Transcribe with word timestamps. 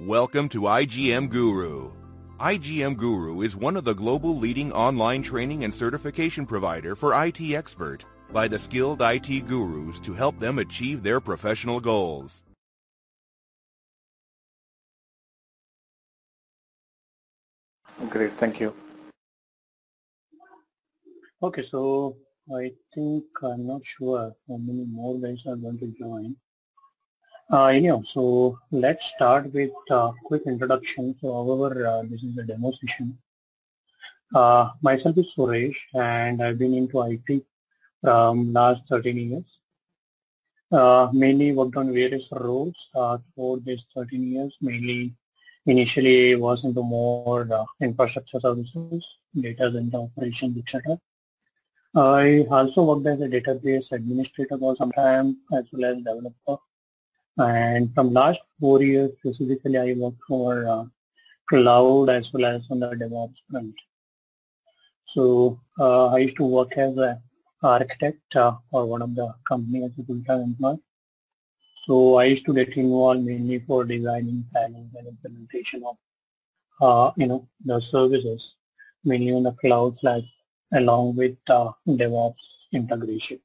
Welcome 0.00 0.48
to 0.50 0.60
IGM 0.60 1.28
Guru. 1.28 1.90
IGM 2.38 2.96
Guru 2.96 3.42
is 3.42 3.56
one 3.56 3.76
of 3.76 3.82
the 3.82 3.94
global 3.94 4.38
leading 4.38 4.70
online 4.70 5.24
training 5.24 5.64
and 5.64 5.74
certification 5.74 6.46
provider 6.46 6.94
for 6.94 7.20
IT 7.24 7.40
expert 7.40 8.04
by 8.32 8.46
the 8.46 8.60
skilled 8.60 9.02
IT 9.02 9.48
gurus 9.48 9.98
to 9.98 10.14
help 10.14 10.38
them 10.38 10.60
achieve 10.60 11.02
their 11.02 11.18
professional 11.18 11.80
goals. 11.80 12.44
Great, 18.08 18.38
thank 18.38 18.60
you. 18.60 18.72
Okay, 21.42 21.66
so 21.66 22.16
I 22.56 22.70
think 22.94 23.24
I'm 23.42 23.66
not 23.66 23.80
sure 23.82 24.32
how 24.48 24.58
many 24.58 24.84
more 24.84 25.18
guys 25.18 25.42
are 25.48 25.56
going 25.56 25.80
to 25.80 25.92
join. 25.98 26.36
Uh, 27.50 27.68
anyhow, 27.68 28.02
so 28.02 28.58
let's 28.70 29.06
start 29.06 29.50
with 29.54 29.70
a 29.90 30.12
quick 30.24 30.42
introduction. 30.44 31.16
So 31.18 31.32
however, 31.32 31.86
uh, 31.86 32.02
this 32.02 32.22
is 32.22 32.36
a 32.36 32.42
demo 32.42 32.72
session. 32.72 33.16
Uh, 34.34 34.68
myself 34.82 35.16
is 35.16 35.32
Suresh 35.34 35.76
and 35.94 36.42
I've 36.42 36.58
been 36.58 36.74
into 36.74 37.00
IT 37.00 37.46
from 38.02 38.52
last 38.52 38.82
13 38.90 39.30
years. 39.30 39.58
Uh, 40.70 41.08
mainly 41.14 41.52
worked 41.52 41.76
on 41.78 41.94
various 41.94 42.28
roles 42.32 42.76
uh, 42.94 43.16
for 43.34 43.58
these 43.60 43.82
13 43.94 44.30
years, 44.30 44.54
mainly 44.60 45.14
initially 45.64 46.36
was 46.36 46.64
into 46.64 46.82
more 46.82 47.48
uh, 47.50 47.64
infrastructure 47.80 48.40
services, 48.40 49.06
data 49.40 49.72
center 49.72 49.96
operations, 49.96 50.58
etc. 50.58 51.00
I 51.94 52.46
also 52.50 52.84
worked 52.84 53.06
as 53.06 53.22
a 53.22 53.28
database 53.28 53.90
administrator 53.92 54.58
for 54.58 54.76
some 54.76 54.92
time 54.92 55.38
as 55.54 55.64
well 55.72 55.92
as 55.92 55.96
developer. 55.96 56.58
And 57.38 57.94
from 57.94 58.12
last 58.12 58.40
four 58.60 58.82
years 58.82 59.12
specifically, 59.18 59.78
I 59.78 59.94
worked 59.96 60.22
for 60.26 60.66
uh, 60.66 60.84
cloud 61.48 62.10
as 62.10 62.32
well 62.32 62.46
as 62.46 62.62
on 62.70 62.80
the 62.80 62.88
DevOps 62.88 63.36
front. 63.50 63.74
So 65.06 65.60
uh, 65.78 66.08
I 66.08 66.18
used 66.18 66.36
to 66.36 66.44
work 66.44 66.76
as 66.76 66.96
an 66.96 67.22
architect 67.62 68.36
uh, 68.36 68.56
for 68.70 68.86
one 68.86 69.02
of 69.02 69.14
the 69.14 69.32
company 69.44 69.84
as 69.84 69.92
a 69.98 70.04
full-time 70.04 70.40
employee. 70.40 70.78
So 71.84 72.16
I 72.16 72.24
used 72.24 72.44
to 72.46 72.52
get 72.54 72.76
involved 72.76 73.24
mainly 73.24 73.60
for 73.60 73.84
designing, 73.84 74.44
planning, 74.52 74.90
and 74.98 75.08
implementation 75.08 75.82
of, 75.84 75.96
uh, 76.82 77.12
you 77.16 77.26
know, 77.26 77.48
the 77.64 77.80
services, 77.80 78.54
mainly 79.04 79.32
on 79.32 79.44
the 79.44 79.52
cloud 79.52 79.98
side, 80.00 80.24
along 80.74 81.16
with 81.16 81.36
uh, 81.48 81.70
DevOps 81.86 82.34
integration. 82.72 83.40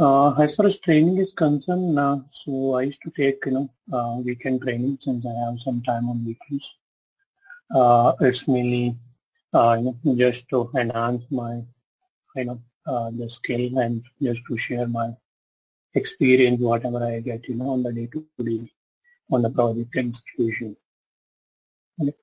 Uh, 0.00 0.32
as 0.40 0.54
far 0.54 0.64
as 0.64 0.78
training 0.78 1.18
is 1.18 1.30
concerned, 1.34 1.98
uh, 1.98 2.16
so 2.32 2.72
I 2.76 2.82
used 2.84 3.02
to 3.02 3.10
take, 3.10 3.44
you 3.44 3.52
know, 3.52 3.70
uh, 3.92 4.16
weekend 4.24 4.62
training 4.62 4.98
since 5.02 5.26
I 5.26 5.34
have 5.44 5.60
some 5.60 5.82
time 5.82 6.08
on 6.08 6.24
weekends. 6.24 6.66
Uh, 7.74 8.14
it's 8.22 8.48
mainly, 8.48 8.96
uh, 9.52 9.76
you 9.78 9.94
know, 10.02 10.16
just 10.16 10.48
to 10.48 10.70
enhance 10.74 11.22
my, 11.30 11.62
you 12.34 12.44
know, 12.46 12.62
uh, 12.86 13.10
the 13.10 13.28
skill 13.28 13.78
and 13.78 14.02
just 14.22 14.40
to 14.48 14.56
share 14.56 14.88
my 14.88 15.10
experience, 15.92 16.62
whatever 16.62 17.04
I 17.04 17.20
get, 17.20 17.46
you 17.46 17.56
know, 17.56 17.68
on 17.68 17.82
the 17.82 17.92
day-to-day 17.92 18.72
on 19.30 19.42
the 19.42 19.50
project 19.50 19.94
execution. 19.94 20.74
Okay. 22.00 22.16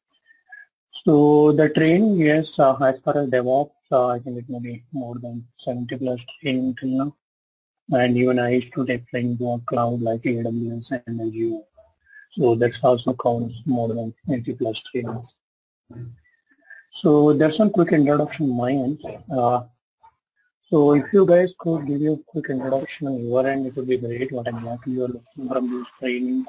So 1.05 1.51
the 1.51 1.69
training, 1.69 2.17
yes, 2.17 2.59
as 2.59 2.99
far 3.03 3.17
as 3.19 3.29
DevOps, 3.29 3.69
I 3.91 4.17
think 4.17 4.39
it 4.39 4.49
may 4.49 4.59
be 4.59 4.83
more 4.91 5.19
than 5.19 5.47
70 5.59 5.95
plus 5.97 6.25
training 6.41 6.75
till 6.81 6.89
now. 6.89 7.15
And 7.91 8.17
even 8.17 8.39
I 8.39 8.49
used 8.55 8.73
to 8.73 8.85
take 8.85 9.09
to 9.11 9.51
a 9.51 9.59
cloud 9.59 10.01
like 10.01 10.21
AWS 10.23 11.01
and 11.07 11.21
Azure. 11.21 11.61
So 12.31 12.55
that's 12.55 12.83
also 12.83 13.13
counts 13.13 13.61
more 13.65 13.87
than 13.87 14.13
80 14.29 14.53
plus 14.53 14.81
trainings. 14.81 15.35
So 16.93 17.33
there's 17.33 17.57
some 17.57 17.69
quick 17.69 17.93
introduction 17.93 18.49
my 18.49 18.71
end. 18.71 18.99
Uh, 19.31 19.61
so 20.69 20.93
if 20.93 21.13
you 21.13 21.25
guys 21.25 21.53
could 21.57 21.87
give 21.87 22.01
you 22.01 22.13
a 22.13 22.31
quick 22.31 22.49
introduction 22.49 23.07
on 23.07 23.25
your 23.25 23.47
end, 23.47 23.67
it 23.67 23.75
would 23.75 23.87
be 23.87 23.97
great 23.97 24.31
what 24.31 24.47
exactly 24.47 24.93
you're 24.93 25.07
looking 25.07 25.47
from 25.47 25.71
this 25.71 25.87
training. 25.99 26.45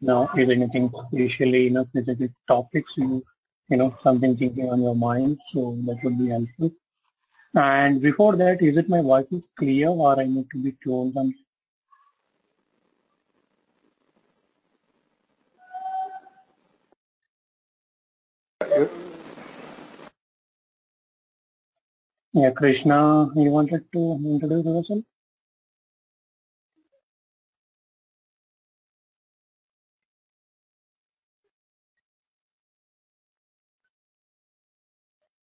Now, 0.00 0.28
is 0.36 0.48
anything 0.48 0.92
especially, 1.12 1.64
you 1.64 1.70
know, 1.70 1.84
specific 1.84 2.30
topics 2.46 2.92
you, 2.96 3.24
you 3.68 3.76
know, 3.76 3.96
something 4.02 4.36
thinking 4.36 4.70
on 4.70 4.82
your 4.82 4.94
mind, 4.94 5.40
so 5.52 5.76
that 5.86 5.98
would 6.04 6.18
be 6.18 6.28
helpful. 6.28 6.70
And 7.54 8.00
before 8.00 8.36
that, 8.36 8.62
is 8.62 8.76
it 8.78 8.88
my 8.88 9.02
voice 9.02 9.30
is 9.32 9.48
clear 9.58 9.88
or 9.88 10.18
I 10.18 10.24
need 10.24 10.48
to 10.50 10.58
be 10.62 10.72
tuned 10.82 11.16
on? 11.16 11.34
Yeah, 22.34 22.50
Krishna, 22.52 23.28
you 23.36 23.50
wanted 23.50 23.84
to 23.92 24.20
introduce 24.24 24.64
yourself? 24.64 25.04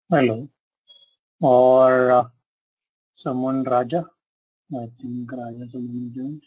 Hello. 0.10 0.50
Or 1.42 2.12
uh, 2.12 2.24
someone 3.16 3.64
Raja? 3.64 4.06
I 4.74 4.90
think 5.02 5.32
Raja 5.32 5.66
someone 5.72 6.12
joined. 6.16 6.44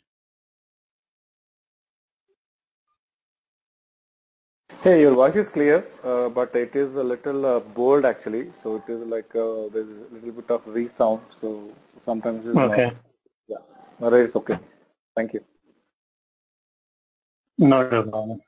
Hey, 4.82 5.00
your 5.00 5.14
voice 5.14 5.34
is 5.34 5.48
clear, 5.48 5.86
uh, 6.04 6.28
but 6.28 6.54
it 6.54 6.76
is 6.76 6.94
a 6.94 7.02
little 7.02 7.44
uh, 7.44 7.60
bold 7.60 8.04
actually. 8.04 8.52
So 8.62 8.76
it 8.76 8.90
is 8.92 9.00
like 9.06 9.34
uh, 9.34 9.68
there's 9.72 9.88
a 9.88 10.14
little 10.14 10.32
bit 10.32 10.50
of 10.50 10.66
resound. 10.66 11.20
So 11.40 11.72
sometimes 12.04 12.46
it's 12.46 12.56
Okay. 12.56 12.86
not. 12.86 12.94
Yeah, 13.48 13.58
but 13.98 14.12
it's 14.14 14.36
okay. 14.36 14.58
Thank 15.16 15.34
you. 15.34 15.44
Not 17.58 17.92
a 17.92 18.02
problem. 18.04 18.40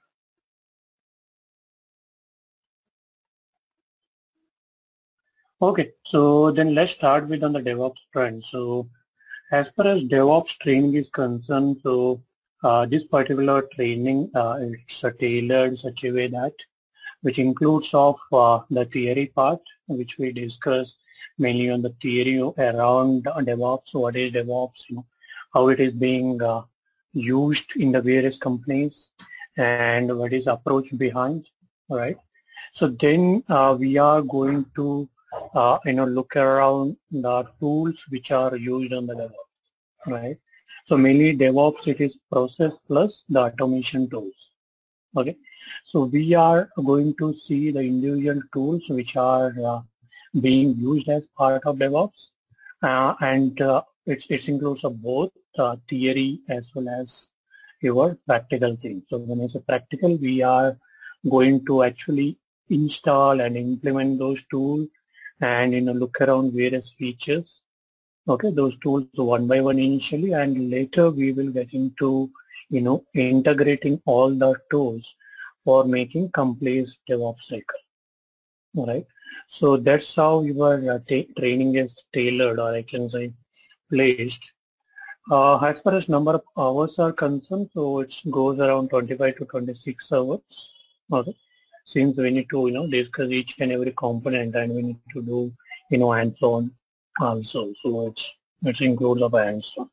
Okay, 5.62 5.92
so 6.06 6.50
then 6.50 6.74
let's 6.74 6.92
start 6.92 7.28
with 7.28 7.44
on 7.44 7.52
the 7.52 7.60
DevOps 7.60 7.98
trend. 8.14 8.42
So 8.48 8.88
as 9.52 9.68
far 9.76 9.88
as 9.88 10.02
DevOps 10.04 10.58
training 10.58 10.94
is 10.94 11.10
concerned, 11.10 11.80
so 11.82 12.22
uh, 12.64 12.86
this 12.86 13.04
particular 13.04 13.68
training 13.74 14.30
uh, 14.34 14.58
uh, 15.02 15.10
tailored 15.20 15.72
in 15.72 15.76
such 15.76 16.04
a 16.04 16.12
way 16.12 16.28
that 16.28 16.54
which 17.20 17.38
includes 17.38 17.90
of 17.92 18.18
uh, 18.32 18.60
the 18.70 18.86
theory 18.86 19.26
part, 19.26 19.60
which 19.86 20.16
we 20.16 20.32
discuss 20.32 20.94
mainly 21.36 21.70
on 21.70 21.82
the 21.82 21.94
theory 22.00 22.40
around 22.40 23.24
DevOps, 23.24 23.92
what 23.92 24.16
is 24.16 24.32
DevOps, 24.32 24.88
you 24.88 24.96
know, 24.96 25.06
how 25.52 25.68
it 25.68 25.78
is 25.78 25.92
being 25.92 26.40
uh, 26.42 26.62
used 27.12 27.76
in 27.76 27.92
the 27.92 28.00
various 28.00 28.38
companies, 28.38 29.10
and 29.58 30.18
what 30.18 30.32
is 30.32 30.46
approach 30.46 30.96
behind, 30.96 31.44
right? 31.90 32.16
So 32.72 32.86
then 32.86 33.44
uh, 33.50 33.76
we 33.78 33.98
are 33.98 34.22
going 34.22 34.64
to 34.76 35.06
uh, 35.54 35.78
you 35.84 35.92
know 35.92 36.04
look 36.04 36.36
around 36.36 36.96
the 37.10 37.46
tools 37.58 38.04
which 38.08 38.30
are 38.30 38.56
used 38.56 38.92
on 38.92 39.06
the 39.06 39.14
DevOps, 39.14 40.06
right? 40.06 40.38
So 40.84 40.96
mainly 40.96 41.36
DevOps 41.36 41.86
it 41.86 42.00
is 42.00 42.16
process 42.30 42.72
plus 42.86 43.24
the 43.28 43.40
automation 43.40 44.08
tools. 44.08 44.34
Okay, 45.16 45.36
so 45.86 46.04
we 46.04 46.34
are 46.34 46.70
going 46.84 47.14
to 47.18 47.34
see 47.34 47.70
the 47.70 47.80
individual 47.80 48.40
tools 48.52 48.82
which 48.88 49.16
are 49.16 49.52
uh, 49.64 49.80
being 50.40 50.76
used 50.78 51.08
as 51.08 51.26
part 51.36 51.62
of 51.66 51.76
DevOps, 51.76 52.28
uh, 52.82 53.14
and 53.20 53.60
uh, 53.60 53.82
it, 54.06 54.24
it 54.28 54.48
includes 54.48 54.84
of 54.84 55.02
both 55.02 55.30
uh, 55.58 55.76
theory 55.88 56.40
as 56.48 56.68
well 56.74 56.88
as 56.88 57.28
your 57.80 58.16
practical 58.26 58.76
thing. 58.76 59.02
So 59.08 59.18
when 59.18 59.42
I 59.42 59.48
say 59.48 59.60
practical, 59.60 60.16
we 60.16 60.42
are 60.42 60.78
going 61.28 61.64
to 61.66 61.82
actually 61.82 62.38
install 62.68 63.40
and 63.40 63.56
implement 63.56 64.18
those 64.18 64.40
tools 64.50 64.88
and 65.40 65.74
you 65.74 65.80
know 65.80 65.92
look 65.92 66.20
around 66.20 66.52
various 66.52 66.90
features. 66.98 67.60
Okay 68.28 68.50
those 68.50 68.76
tools 68.78 69.06
one 69.14 69.46
by 69.46 69.60
one 69.60 69.78
initially 69.78 70.32
and 70.32 70.70
later 70.70 71.10
we 71.10 71.32
will 71.32 71.50
get 71.50 71.72
into 71.72 72.30
you 72.68 72.80
know 72.80 73.04
integrating 73.14 74.00
all 74.04 74.30
the 74.30 74.54
tools 74.70 75.14
for 75.64 75.84
making 75.84 76.30
complete 76.30 76.88
DevOps 77.08 77.44
cycle. 77.48 77.80
All 78.76 78.86
right? 78.86 79.06
So 79.48 79.76
that's 79.76 80.14
how 80.14 80.42
your 80.42 80.90
uh, 80.90 80.98
training 81.36 81.76
is 81.76 81.94
tailored 82.12 82.58
or 82.58 82.74
I 82.74 82.82
can 82.82 83.08
say 83.10 83.32
placed. 83.90 84.52
Uh, 85.30 85.58
as 85.58 85.80
far 85.80 85.94
as 85.94 86.08
number 86.08 86.32
of 86.32 86.42
hours 86.56 86.98
are 86.98 87.12
concerned 87.12 87.70
so 87.74 88.00
it 88.00 88.14
goes 88.30 88.58
around 88.58 88.90
25 88.90 89.36
to 89.36 89.44
26 89.44 90.12
hours. 90.12 90.70
Okay 91.12 91.36
since 91.92 92.16
we 92.16 92.30
need 92.30 92.48
to 92.54 92.66
you 92.66 92.74
know 92.76 92.86
discuss 92.96 93.30
each 93.38 93.54
and 93.60 93.72
every 93.76 93.94
component 94.04 94.54
and 94.54 94.74
we 94.74 94.82
need 94.88 95.00
to 95.14 95.22
do 95.30 95.40
you 95.90 95.98
know 95.98 96.10
hands-on 96.18 96.70
also 97.28 97.62
so 97.82 98.08
it's 98.08 98.26
it 98.72 98.80
includes 98.88 99.22
of 99.28 99.32
hands-on 99.32 99.88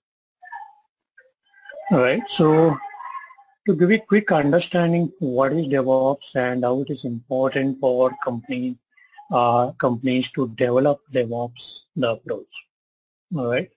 all 1.92 2.04
right 2.08 2.24
so 2.40 2.50
to 3.68 3.76
give 3.76 3.92
a 3.92 4.00
quick 4.00 4.32
understanding 4.32 5.12
what 5.20 5.52
is 5.52 5.68
DevOps 5.68 6.36
and 6.36 6.64
how 6.64 6.80
it 6.82 6.90
is 6.90 7.04
important 7.04 7.80
for 7.82 8.12
company 8.24 8.78
uh, 9.32 9.72
companies 9.72 10.32
to 10.32 10.48
develop 10.56 11.02
DevOps 11.14 11.82
the 11.96 12.12
approach. 12.12 12.66
All 13.36 13.52
right. 13.52 13.70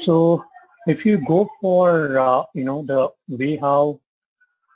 So 0.00 0.44
if 0.86 1.04
you 1.04 1.18
go 1.18 1.50
for 1.60 2.18
uh, 2.18 2.44
you 2.54 2.64
know 2.64 2.82
the 2.82 3.12
way 3.28 3.56
how 3.56 4.00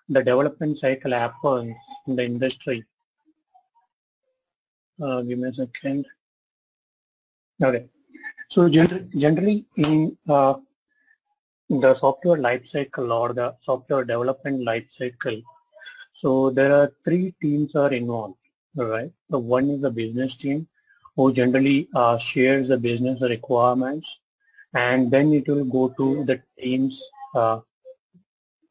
the 0.08 0.22
development 0.22 0.78
cycle 0.78 1.12
happens 1.12 1.74
in 2.06 2.16
the 2.16 2.24
industry. 2.24 2.84
Uh, 5.00 5.20
give 5.22 5.38
me 5.38 5.48
a 5.48 5.54
second. 5.54 6.06
Okay. 7.62 7.86
So 8.50 8.68
generally 8.68 9.66
in 9.76 10.16
uh, 10.28 10.54
the 11.68 11.94
software 11.96 12.38
lifecycle 12.38 13.12
or 13.12 13.32
the 13.32 13.54
software 13.62 14.04
development 14.04 14.66
lifecycle, 14.66 15.42
so 16.14 16.50
there 16.50 16.72
are 16.72 16.92
three 17.04 17.34
teams 17.40 17.76
are 17.76 17.92
involved, 17.92 18.38
right? 18.74 19.12
The 19.28 19.38
one 19.38 19.70
is 19.70 19.82
the 19.82 19.90
business 19.90 20.34
team 20.36 20.66
who 21.14 21.32
generally 21.32 21.88
uh, 21.94 22.16
shares 22.18 22.68
the 22.68 22.78
business 22.78 23.20
requirements 23.20 24.08
and 24.74 25.10
then 25.10 25.32
it 25.32 25.46
will 25.46 25.64
go 25.64 25.88
to 25.98 26.24
the 26.24 26.40
teams. 26.58 27.00
Uh, 27.34 27.60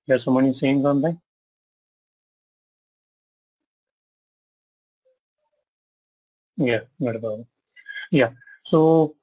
there's 0.08 0.24
someone 0.24 0.46
is 0.48 0.60
saying 0.60 0.82
something? 0.84 1.20
Yeah, 6.58 6.82
not 7.00 7.16
about 7.16 7.46
Yeah. 8.12 8.32
So 8.66 9.16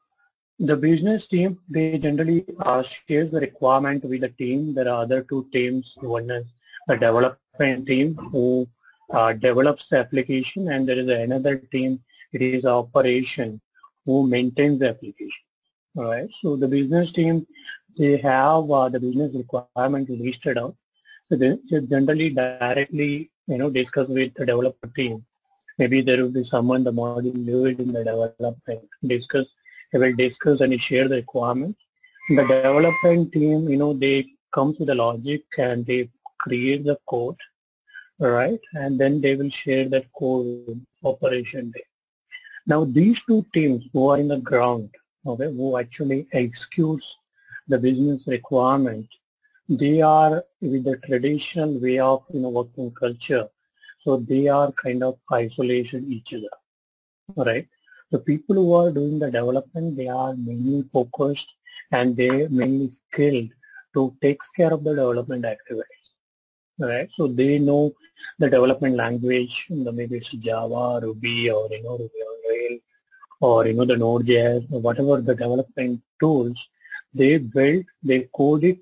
the 0.58 0.76
business 0.76 1.26
team, 1.26 1.58
they 1.68 1.98
generally 1.98 2.44
share 2.84 3.26
the 3.26 3.40
requirement 3.40 4.04
with 4.04 4.20
the 4.20 4.28
team. 4.30 4.74
There 4.74 4.88
are 4.88 5.02
other 5.02 5.22
two 5.22 5.48
teams. 5.52 5.94
One 6.00 6.30
is 6.30 6.46
the 6.86 6.96
development 6.96 7.86
team 7.86 8.14
who 8.32 8.68
uh, 9.12 9.32
develops 9.32 9.88
the 9.88 9.98
application 9.98 10.68
and 10.68 10.88
there 10.88 10.98
is 10.98 11.08
another 11.08 11.56
team, 11.56 12.00
it 12.32 12.42
is 12.42 12.64
operation 12.64 13.60
who 14.06 14.26
maintains 14.26 14.78
the 14.78 14.90
application. 14.90 15.44
All 15.96 16.04
right. 16.04 16.28
So 16.40 16.56
the 16.56 16.68
business 16.68 17.12
team, 17.12 17.46
they 17.98 18.16
have 18.18 18.70
uh, 18.70 18.88
the 18.88 19.00
business 19.00 19.34
requirement 19.34 20.08
listed 20.08 20.58
out. 20.58 20.76
So 21.28 21.36
they 21.36 21.56
generally 21.70 22.30
directly, 22.30 23.30
you 23.46 23.58
know, 23.58 23.70
discuss 23.70 24.08
with 24.08 24.34
the 24.34 24.46
developer 24.46 24.88
team 24.88 25.24
maybe 25.78 26.00
there 26.00 26.22
will 26.22 26.30
be 26.30 26.44
someone 26.44 26.84
the 26.84 26.92
module 26.92 27.38
lead 27.46 27.80
in 27.80 27.92
the 27.92 28.04
development 28.04 28.82
discuss 29.06 29.46
they 29.92 29.98
will 29.98 30.14
discuss 30.16 30.60
and 30.60 30.80
share 30.80 31.06
the 31.08 31.16
requirements. 31.16 31.80
The 32.28 32.42
development 32.42 33.32
team 33.32 33.68
you 33.68 33.76
know 33.76 33.92
they 33.92 34.26
come 34.50 34.74
to 34.76 34.84
the 34.84 34.94
logic 34.94 35.42
and 35.58 35.84
they 35.86 36.08
create 36.38 36.84
the 36.84 36.98
code 37.06 37.36
right? 38.18 38.60
And 38.74 38.98
then 38.98 39.20
they 39.20 39.36
will 39.36 39.50
share 39.50 39.88
that 39.88 40.06
code 40.12 40.80
operation 41.04 41.70
day. 41.72 41.84
Now 42.66 42.84
these 42.84 43.20
two 43.22 43.44
teams 43.52 43.84
who 43.92 44.08
are 44.08 44.18
in 44.18 44.28
the 44.28 44.38
ground 44.38 44.90
okay 45.26 45.50
who 45.56 45.78
actually 45.78 46.26
executes 46.32 47.16
the 47.68 47.78
business 47.78 48.26
requirement 48.26 49.06
they 49.68 50.02
are 50.02 50.44
with 50.60 50.84
the 50.84 50.96
traditional 51.06 51.78
way 51.80 51.98
of 51.98 52.22
you 52.32 52.40
know 52.40 52.50
working 52.50 52.90
culture 52.90 53.48
so 54.04 54.18
they 54.18 54.48
are 54.48 54.70
kind 54.72 55.02
of 55.02 55.18
isolation 55.32 56.04
each 56.12 56.34
other, 56.34 57.44
right? 57.50 57.66
The 58.10 58.18
people 58.18 58.56
who 58.56 58.72
are 58.74 58.90
doing 58.90 59.18
the 59.18 59.30
development, 59.30 59.96
they 59.96 60.08
are 60.08 60.34
mainly 60.36 60.84
focused 60.92 61.54
and 61.90 62.16
they 62.16 62.46
mainly 62.48 62.90
skilled 62.90 63.48
to 63.94 64.14
take 64.20 64.40
care 64.56 64.72
of 64.72 64.84
the 64.84 64.94
development 64.94 65.46
activities, 65.46 66.06
right? 66.78 67.08
So 67.16 67.26
they 67.28 67.58
know 67.58 67.94
the 68.38 68.50
development 68.50 68.96
language, 68.96 69.66
maybe 69.70 70.16
it's 70.16 70.30
Java, 70.30 71.00
Ruby, 71.02 71.50
or 71.50 71.68
you 71.70 71.82
know 71.82 71.92
Ruby 71.92 72.20
on 72.28 72.50
Rails, 72.50 72.80
or 73.40 73.66
you 73.66 73.74
know 73.74 73.84
the 73.84 73.96
Node.js, 73.96 74.70
or 74.70 74.80
whatever 74.80 75.20
the 75.20 75.34
development 75.34 76.02
tools 76.20 76.68
they 77.14 77.38
build, 77.38 77.84
they 78.02 78.28
code 78.34 78.64
it, 78.64 78.78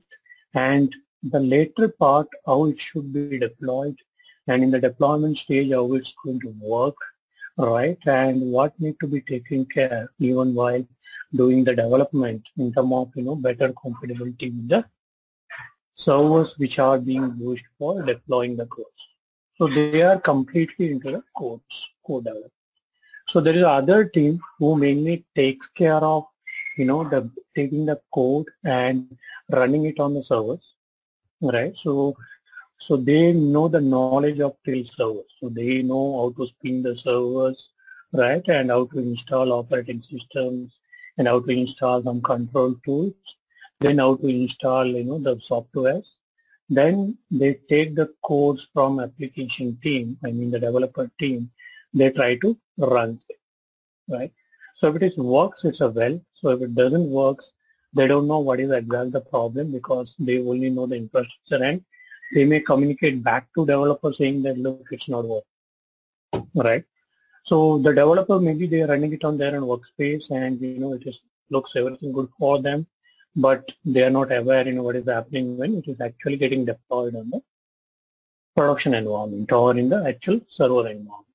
and 0.54 0.94
the 1.22 1.40
later 1.40 1.88
part 1.88 2.28
how 2.46 2.64
it 2.66 2.80
should 2.80 3.12
be 3.12 3.38
deployed 3.38 3.96
and 4.48 4.62
in 4.62 4.70
the 4.70 4.80
deployment 4.80 5.38
stage 5.38 5.72
how 5.72 5.92
it's 5.94 6.14
going 6.24 6.40
to 6.40 6.54
work 6.60 6.96
right? 7.56 7.98
And 8.06 8.40
what 8.40 8.78
need 8.80 8.98
to 9.00 9.06
be 9.06 9.20
taken 9.20 9.66
care 9.66 10.10
even 10.18 10.54
while 10.54 10.84
doing 11.34 11.64
the 11.64 11.74
development 11.74 12.48
in 12.58 12.72
terms 12.72 12.92
of 12.92 13.10
you 13.14 13.22
know 13.22 13.36
better 13.36 13.72
compatibility 13.72 14.50
with 14.50 14.68
the 14.68 14.84
servers 15.94 16.58
which 16.58 16.78
are 16.78 16.98
being 16.98 17.34
used 17.38 17.64
for 17.78 18.02
deploying 18.02 18.56
the 18.56 18.66
codes. 18.66 18.88
So 19.58 19.66
they 19.66 20.02
are 20.02 20.18
completely 20.18 20.92
into 20.92 21.12
the 21.12 21.22
codes 21.36 21.90
code 22.06 22.24
development. 22.24 22.52
So 23.28 23.40
there 23.40 23.54
is 23.54 23.62
other 23.62 24.04
team 24.04 24.40
who 24.58 24.76
mainly 24.76 25.24
takes 25.34 25.68
care 25.68 26.02
of 26.12 26.24
you 26.76 26.84
know 26.84 27.04
the 27.04 27.30
taking 27.54 27.86
the 27.86 28.00
code 28.12 28.46
and 28.64 29.16
running 29.50 29.84
it 29.84 30.00
on 30.00 30.14
the 30.14 30.24
servers 30.24 30.72
right? 31.40 31.76
So 31.76 32.16
so 32.86 32.96
they 32.96 33.32
know 33.32 33.68
the 33.68 33.80
knowledge 33.80 34.40
of 34.40 34.56
tail 34.64 34.84
servers. 34.96 35.30
So 35.38 35.48
they 35.48 35.82
know 35.82 36.04
how 36.18 36.30
to 36.36 36.48
spin 36.48 36.82
the 36.82 36.96
servers, 36.96 37.68
right? 38.12 38.46
And 38.48 38.70
how 38.70 38.86
to 38.86 38.98
install 38.98 39.52
operating 39.52 40.02
systems 40.02 40.72
and 41.16 41.28
how 41.28 41.40
to 41.40 41.50
install 41.50 42.02
some 42.02 42.20
control 42.20 42.74
tools. 42.84 43.14
Then 43.80 43.98
how 43.98 44.16
to 44.16 44.26
install, 44.26 44.86
you 44.86 45.04
know, 45.04 45.18
the 45.18 45.36
softwares. 45.36 46.08
Then 46.68 47.18
they 47.30 47.54
take 47.68 47.94
the 47.94 48.12
codes 48.24 48.68
from 48.72 48.98
application 48.98 49.78
team, 49.82 50.18
I 50.24 50.30
mean 50.30 50.50
the 50.50 50.58
developer 50.58 51.10
team, 51.18 51.50
they 51.92 52.10
try 52.10 52.36
to 52.36 52.58
run 52.78 53.20
it, 53.28 53.38
right? 54.08 54.32
So 54.76 54.88
if 54.88 54.96
it 54.96 55.02
is 55.02 55.16
works, 55.18 55.64
it's 55.64 55.80
a 55.80 55.90
well. 55.90 56.20
So 56.34 56.50
if 56.50 56.62
it 56.62 56.74
doesn't 56.74 57.08
works, 57.08 57.52
they 57.92 58.06
don't 58.06 58.26
know 58.26 58.38
what 58.38 58.60
is 58.60 58.70
exactly 58.70 59.10
the 59.10 59.20
problem 59.20 59.70
because 59.70 60.14
they 60.18 60.38
only 60.38 60.70
know 60.70 60.86
the 60.86 60.96
infrastructure 60.96 61.62
and 61.62 61.84
they 62.34 62.44
may 62.44 62.60
communicate 62.60 63.22
back 63.22 63.48
to 63.54 63.66
developer 63.66 64.12
saying 64.12 64.42
that 64.42 64.58
look 64.58 64.86
it's 64.90 65.08
not 65.08 65.24
working 65.24 65.52
right? 66.54 66.84
So 67.44 67.78
the 67.78 67.92
developer 67.92 68.38
maybe 68.38 68.66
they 68.66 68.82
are 68.82 68.88
running 68.88 69.12
it 69.12 69.24
on 69.24 69.36
their 69.36 69.56
own 69.56 69.62
workspace 69.62 70.30
and 70.30 70.60
you 70.60 70.78
know 70.78 70.92
it 70.94 71.02
just 71.02 71.20
looks 71.50 71.72
everything 71.76 72.12
good 72.12 72.28
for 72.38 72.62
them 72.62 72.86
but 73.34 73.72
they 73.84 74.02
are 74.04 74.10
not 74.10 74.32
aware 74.32 74.66
you 74.66 74.74
know 74.74 74.82
what 74.82 74.96
is 74.96 75.08
happening 75.08 75.56
when 75.56 75.74
it 75.74 75.88
is 75.88 76.00
actually 76.00 76.36
getting 76.36 76.64
deployed 76.64 77.16
on 77.16 77.30
the 77.30 77.40
production 78.54 78.94
environment 78.94 79.50
or 79.50 79.76
in 79.76 79.88
the 79.88 80.04
actual 80.06 80.40
server 80.48 80.88
environment. 80.88 81.26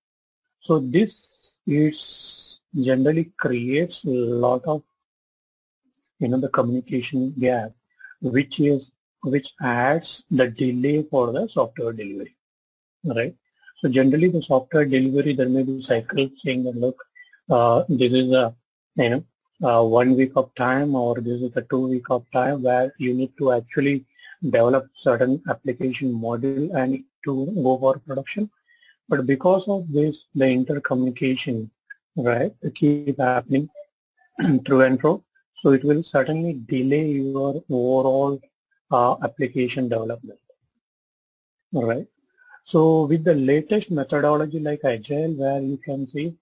So 0.62 0.80
this 0.80 1.51
is 1.66 2.60
generally 2.80 3.25
creates 3.38 4.04
a 4.06 4.10
lot 4.10 4.63
of 4.66 4.84
you 6.20 6.27
know 6.27 6.39
the 6.39 6.50
communication 6.50 7.34
gap 7.39 7.72
which 8.22 8.60
is 8.60 8.92
which 9.24 9.54
adds 9.62 10.24
the 10.30 10.48
delay 10.50 11.04
for 11.04 11.32
the 11.32 11.48
software 11.50 11.94
delivery, 11.94 12.36
right? 13.04 13.36
So 13.82 13.90
generally 13.90 14.30
the 14.30 14.42
software 14.42 14.86
delivery, 14.86 15.34
there 15.34 15.50
may 15.50 15.64
be 15.64 15.82
cycle 15.82 16.30
saying 16.44 16.64
that 16.64 16.76
look, 16.76 17.04
uh, 17.50 17.84
this 17.90 18.12
is 18.12 18.32
a, 18.34 18.54
you 18.96 19.10
know, 19.10 19.24
uh, 19.64 19.84
one 19.84 20.16
week 20.16 20.34
of 20.36 20.54
time 20.56 20.96
or 20.96 21.16
this 21.20 21.42
is 21.42 21.52
a 21.56 21.62
two 21.64 21.88
week 21.88 22.10
of 22.10 22.26
time 22.32 22.62
where 22.64 22.94
you 22.98 23.14
need 23.14 23.32
to 23.38 23.52
actually 23.52 24.06
develop 24.44 24.88
certain 24.96 25.42
application 25.50 26.14
module 26.14 26.74
and 26.76 27.04
to 27.24 27.46
go 27.56 27.78
for 27.78 28.00
production. 28.00 28.50
But 29.10 29.26
because 29.26 29.68
of 29.68 29.92
this, 29.92 30.26
the 30.36 30.46
intercommunication, 30.46 31.70
right, 32.16 32.54
keep 32.76 33.20
happening 33.20 33.70
through 34.66 34.82
and 34.82 35.00
through. 35.00 35.24
So 35.62 35.72
it 35.72 35.84
will 35.84 36.04
certainly 36.04 36.60
delay 36.68 37.08
your 37.12 37.64
overall 37.70 38.40
Uh, 38.89 39.17
application 39.22 39.89
development. 39.89 40.39
All 41.74 41.86
right. 41.86 42.08
So 42.63 43.06
with 43.06 43.25
the 43.25 43.36
latest 43.36 43.91
methodology 43.91 44.60
like 44.60 44.79
Agile, 44.86 45.34
where 45.34 45.62
you 45.62 45.75
can 45.75 46.08
see 46.08 46.36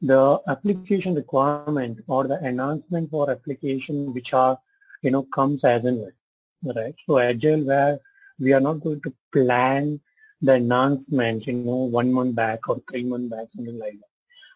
the 0.00 0.40
application 0.48 1.14
requirement 1.14 2.02
or 2.06 2.26
the 2.26 2.38
enhancement 2.42 3.10
for 3.10 3.30
application 3.30 4.14
which 4.14 4.32
are, 4.32 4.58
you 5.02 5.10
know, 5.10 5.24
comes 5.24 5.62
as 5.64 5.84
and 5.84 6.00
when, 6.00 6.74
right? 6.74 6.94
So 7.06 7.18
Agile, 7.18 7.64
where 7.64 8.00
we 8.38 8.54
are 8.54 8.60
not 8.60 8.80
going 8.80 9.02
to 9.02 9.12
plan 9.30 10.00
the 10.40 10.54
enhancement, 10.54 11.46
you 11.46 11.52
know, 11.52 11.74
one 11.74 12.10
month 12.10 12.36
back 12.36 12.70
or 12.70 12.80
three 12.88 13.04
months 13.04 13.30
back, 13.34 13.48
something 13.54 13.78
like 13.78 13.98
that. 14.00 14.08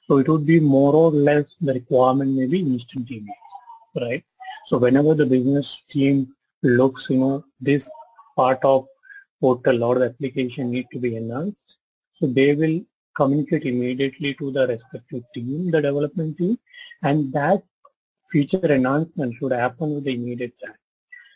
So 0.07 0.17
it 0.19 0.29
would 0.29 0.47
be 0.47 0.59
more 0.59 0.95
or 0.95 1.11
less 1.11 1.45
the 1.61 1.75
requirement 1.75 2.31
may 2.35 2.47
be 2.47 2.61
instantaneous, 2.61 3.37
right? 4.01 4.25
So 4.69 4.79
whenever 4.79 5.13
the 5.13 5.27
business 5.27 5.83
team 5.91 6.34
looks, 6.65 7.09
you 7.11 7.19
know, 7.19 7.45
this 7.61 7.89
part 8.37 8.65
of 8.65 8.87
portal 9.41 9.85
or 9.85 9.99
the 9.99 10.07
application 10.07 10.71
need 10.71 10.87
to 10.93 10.99
be 10.99 11.17
enhanced. 11.17 11.77
So 12.15 12.27
they 12.27 12.55
will 12.55 12.81
communicate 13.17 13.65
immediately 13.65 14.35
to 14.35 14.51
the 14.51 14.67
respective 14.67 15.23
team, 15.35 15.71
the 15.71 15.83
development 15.83 16.39
team, 16.39 16.59
and 17.03 17.33
that 17.33 17.63
feature 18.31 18.65
enhancement 18.65 19.35
should 19.37 19.53
happen 19.53 19.95
with 19.95 20.05
the 20.05 20.15
immediate 20.15 20.55
time. 20.65 20.75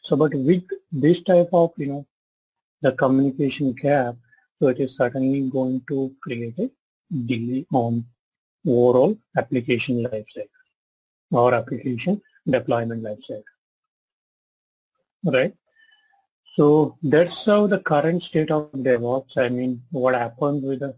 So, 0.02 0.16
but 0.16 0.34
with 0.34 0.64
this 0.90 1.20
type 1.20 1.50
of, 1.52 1.70
you 1.76 1.86
know, 1.86 2.06
the 2.80 2.92
communication 2.92 3.72
gap, 3.72 4.16
so 4.58 4.68
it 4.68 4.80
is 4.80 4.96
certainly 4.96 5.48
going 5.50 5.82
to 5.88 6.12
create 6.22 6.58
a 6.58 6.70
delay 7.26 7.66
on 7.72 8.04
overall 8.66 9.16
application 9.36 10.04
lifecycle 10.04 10.48
or 11.30 11.54
application 11.54 12.20
deployment 12.48 13.02
lifecycle. 13.02 13.57
Right? 15.24 15.54
So 16.56 16.96
that's 17.02 17.44
how 17.46 17.66
the 17.68 17.78
current 17.78 18.24
state 18.24 18.50
of 18.50 18.72
DevOps, 18.72 19.36
I 19.36 19.48
mean, 19.48 19.82
what 19.90 20.14
happens 20.14 20.64
with 20.64 20.80
the, 20.80 20.94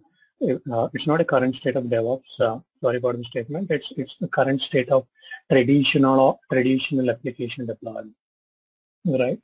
uh, 0.73 0.89
it's 0.95 1.07
not 1.07 1.21
a 1.21 1.25
current 1.25 1.55
state 1.55 1.77
of 1.77 1.85
DevOps, 1.85 2.41
uh, 2.41 2.61
sorry 2.83 2.99
for 2.99 3.13
the 3.13 3.25
statement, 3.25 3.71
it's, 3.71 3.93
it's 3.99 4.17
the 4.21 4.29
current 4.29 4.63
state 4.63 4.89
of 4.89 5.07
traditional 5.53 6.41
traditional 6.51 7.11
application 7.11 7.67
deployment, 7.67 8.15
right? 9.05 9.39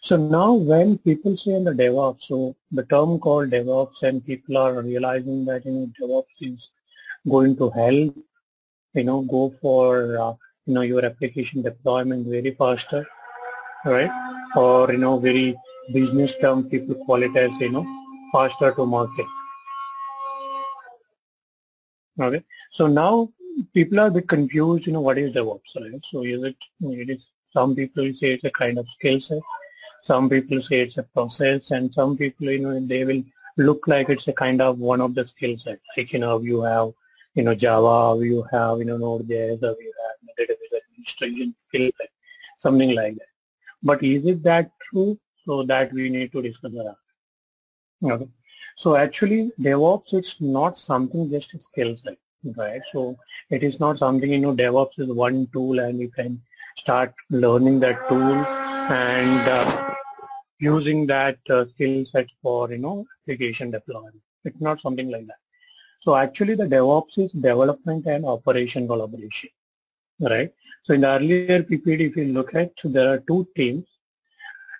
So 0.00 0.16
now 0.16 0.52
when 0.52 0.98
people 0.98 1.36
say 1.36 1.54
in 1.54 1.64
the 1.64 1.72
DevOps, 1.72 2.28
so 2.28 2.54
the 2.70 2.84
term 2.84 3.18
called 3.18 3.50
DevOps 3.50 4.02
and 4.02 4.24
people 4.24 4.56
are 4.58 4.80
realizing 4.80 5.44
that, 5.46 5.66
you 5.66 5.72
know, 5.72 5.90
DevOps 6.00 6.52
is 6.52 6.70
going 7.28 7.56
to 7.56 7.70
help, 7.70 8.16
you 8.94 9.04
know, 9.04 9.22
go 9.22 9.52
for, 9.60 10.20
uh, 10.20 10.34
you 10.66 10.74
know, 10.74 10.82
your 10.82 11.04
application 11.04 11.62
deployment 11.62 12.28
very 12.28 12.52
faster, 12.52 13.04
right? 13.84 14.10
Or, 14.56 14.90
you 14.92 14.98
know, 14.98 15.18
very 15.18 15.56
business 15.92 16.34
term, 16.40 16.68
people 16.68 16.94
call 17.06 17.22
it 17.22 17.36
as, 17.36 17.50
you 17.60 17.70
know, 17.70 17.86
faster 18.32 18.72
to 18.72 18.86
market. 18.86 19.26
Okay. 22.20 22.42
So 22.72 22.86
now 22.86 23.32
people 23.72 24.00
are 24.00 24.08
a 24.08 24.10
bit 24.10 24.28
confused, 24.28 24.86
you 24.86 24.92
know, 24.92 25.00
what 25.00 25.18
is 25.18 25.32
DevOps, 25.34 25.76
right? 25.76 26.04
So 26.10 26.24
is 26.24 26.42
it, 26.42 26.56
it 26.82 27.10
is, 27.10 27.30
some 27.52 27.74
people 27.74 28.04
say 28.14 28.32
it's 28.32 28.44
a 28.44 28.50
kind 28.50 28.78
of 28.78 28.88
skill 28.88 29.20
set. 29.20 29.42
Some 30.02 30.28
people 30.28 30.62
say 30.62 30.80
it's 30.80 30.96
a 30.98 31.02
process 31.02 31.70
and 31.70 31.92
some 31.92 32.16
people, 32.16 32.50
you 32.50 32.60
know, 32.60 32.80
they 32.80 33.04
will 33.04 33.22
look 33.56 33.88
like 33.88 34.08
it's 34.10 34.28
a 34.28 34.32
kind 34.32 34.60
of 34.60 34.78
one 34.78 35.00
of 35.00 35.14
the 35.14 35.26
skill 35.26 35.56
set. 35.58 35.80
Like, 35.96 36.12
you 36.12 36.18
know, 36.18 36.40
you 36.40 36.62
have, 36.62 36.92
you 37.34 37.42
know, 37.42 37.54
Java, 37.54 38.24
you 38.24 38.44
have, 38.52 38.78
you 38.78 38.84
know, 38.84 38.96
Node.js, 38.96 39.60
you 39.62 39.92
have 39.98 40.38
database 40.38 40.78
administration 40.90 41.54
skill 41.66 41.90
set, 42.00 42.10
something 42.58 42.94
like 42.94 43.14
that. 43.14 43.26
But 43.82 44.02
is 44.02 44.24
it 44.26 44.42
that 44.42 44.70
true? 44.80 45.18
So 45.44 45.62
that 45.62 45.92
we 45.92 46.10
need 46.10 46.32
to 46.32 46.42
discuss 46.42 46.72
that. 46.72 46.96
Okay. 48.02 48.28
So 48.76 48.96
actually 48.96 49.50
DevOps 49.60 50.14
is 50.14 50.36
not 50.40 50.78
something 50.78 51.30
just 51.30 51.54
a 51.54 51.60
skill 51.60 51.96
set, 51.96 52.18
right? 52.56 52.82
So 52.92 53.16
it 53.50 53.64
is 53.64 53.80
not 53.80 53.98
something, 53.98 54.30
you 54.30 54.38
know, 54.38 54.54
DevOps 54.54 54.98
is 54.98 55.08
one 55.08 55.48
tool 55.52 55.78
and 55.80 55.98
you 55.98 56.08
can 56.08 56.40
start 56.76 57.14
learning 57.30 57.80
that 57.80 58.08
tool 58.08 58.34
and 58.90 59.48
uh, 59.48 59.94
using 60.60 61.06
that 61.06 61.38
uh, 61.50 61.64
skill 61.70 62.04
set 62.06 62.26
for, 62.42 62.70
you 62.70 62.78
know, 62.78 63.06
application 63.22 63.70
deployment. 63.70 64.20
It's 64.44 64.60
not 64.60 64.80
something 64.80 65.10
like 65.10 65.26
that. 65.26 65.38
So 66.02 66.14
actually 66.14 66.54
the 66.54 66.66
DevOps 66.66 67.18
is 67.18 67.32
development 67.32 68.06
and 68.06 68.24
operation 68.24 68.86
collaboration, 68.86 69.50
right? 70.20 70.52
So 70.84 70.94
in 70.94 71.02
the 71.02 71.08
earlier 71.08 71.62
PPT, 71.62 72.10
if 72.10 72.16
you 72.16 72.26
look 72.26 72.54
at, 72.54 72.72
there 72.84 73.12
are 73.12 73.18
two 73.18 73.46
teams. 73.56 73.84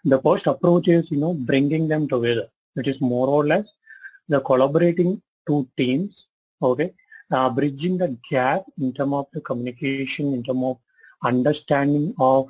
The 0.04 0.20
first 0.20 0.46
approach 0.46 0.88
is, 0.88 1.10
you 1.10 1.18
know, 1.18 1.34
bringing 1.34 1.88
them 1.88 2.08
together, 2.08 2.48
which 2.74 2.88
is 2.88 3.00
more 3.00 3.28
or 3.28 3.46
less 3.46 3.66
the 4.28 4.40
collaborating 4.40 5.20
two 5.46 5.68
teams, 5.76 6.26
okay, 6.62 6.92
uh, 7.30 7.50
bridging 7.50 7.98
the 7.98 8.16
gap 8.30 8.62
in 8.80 8.92
terms 8.92 9.14
of 9.14 9.26
the 9.32 9.40
communication, 9.40 10.32
in 10.32 10.42
terms 10.42 10.64
of 10.64 10.78
understanding 11.24 12.14
of 12.18 12.48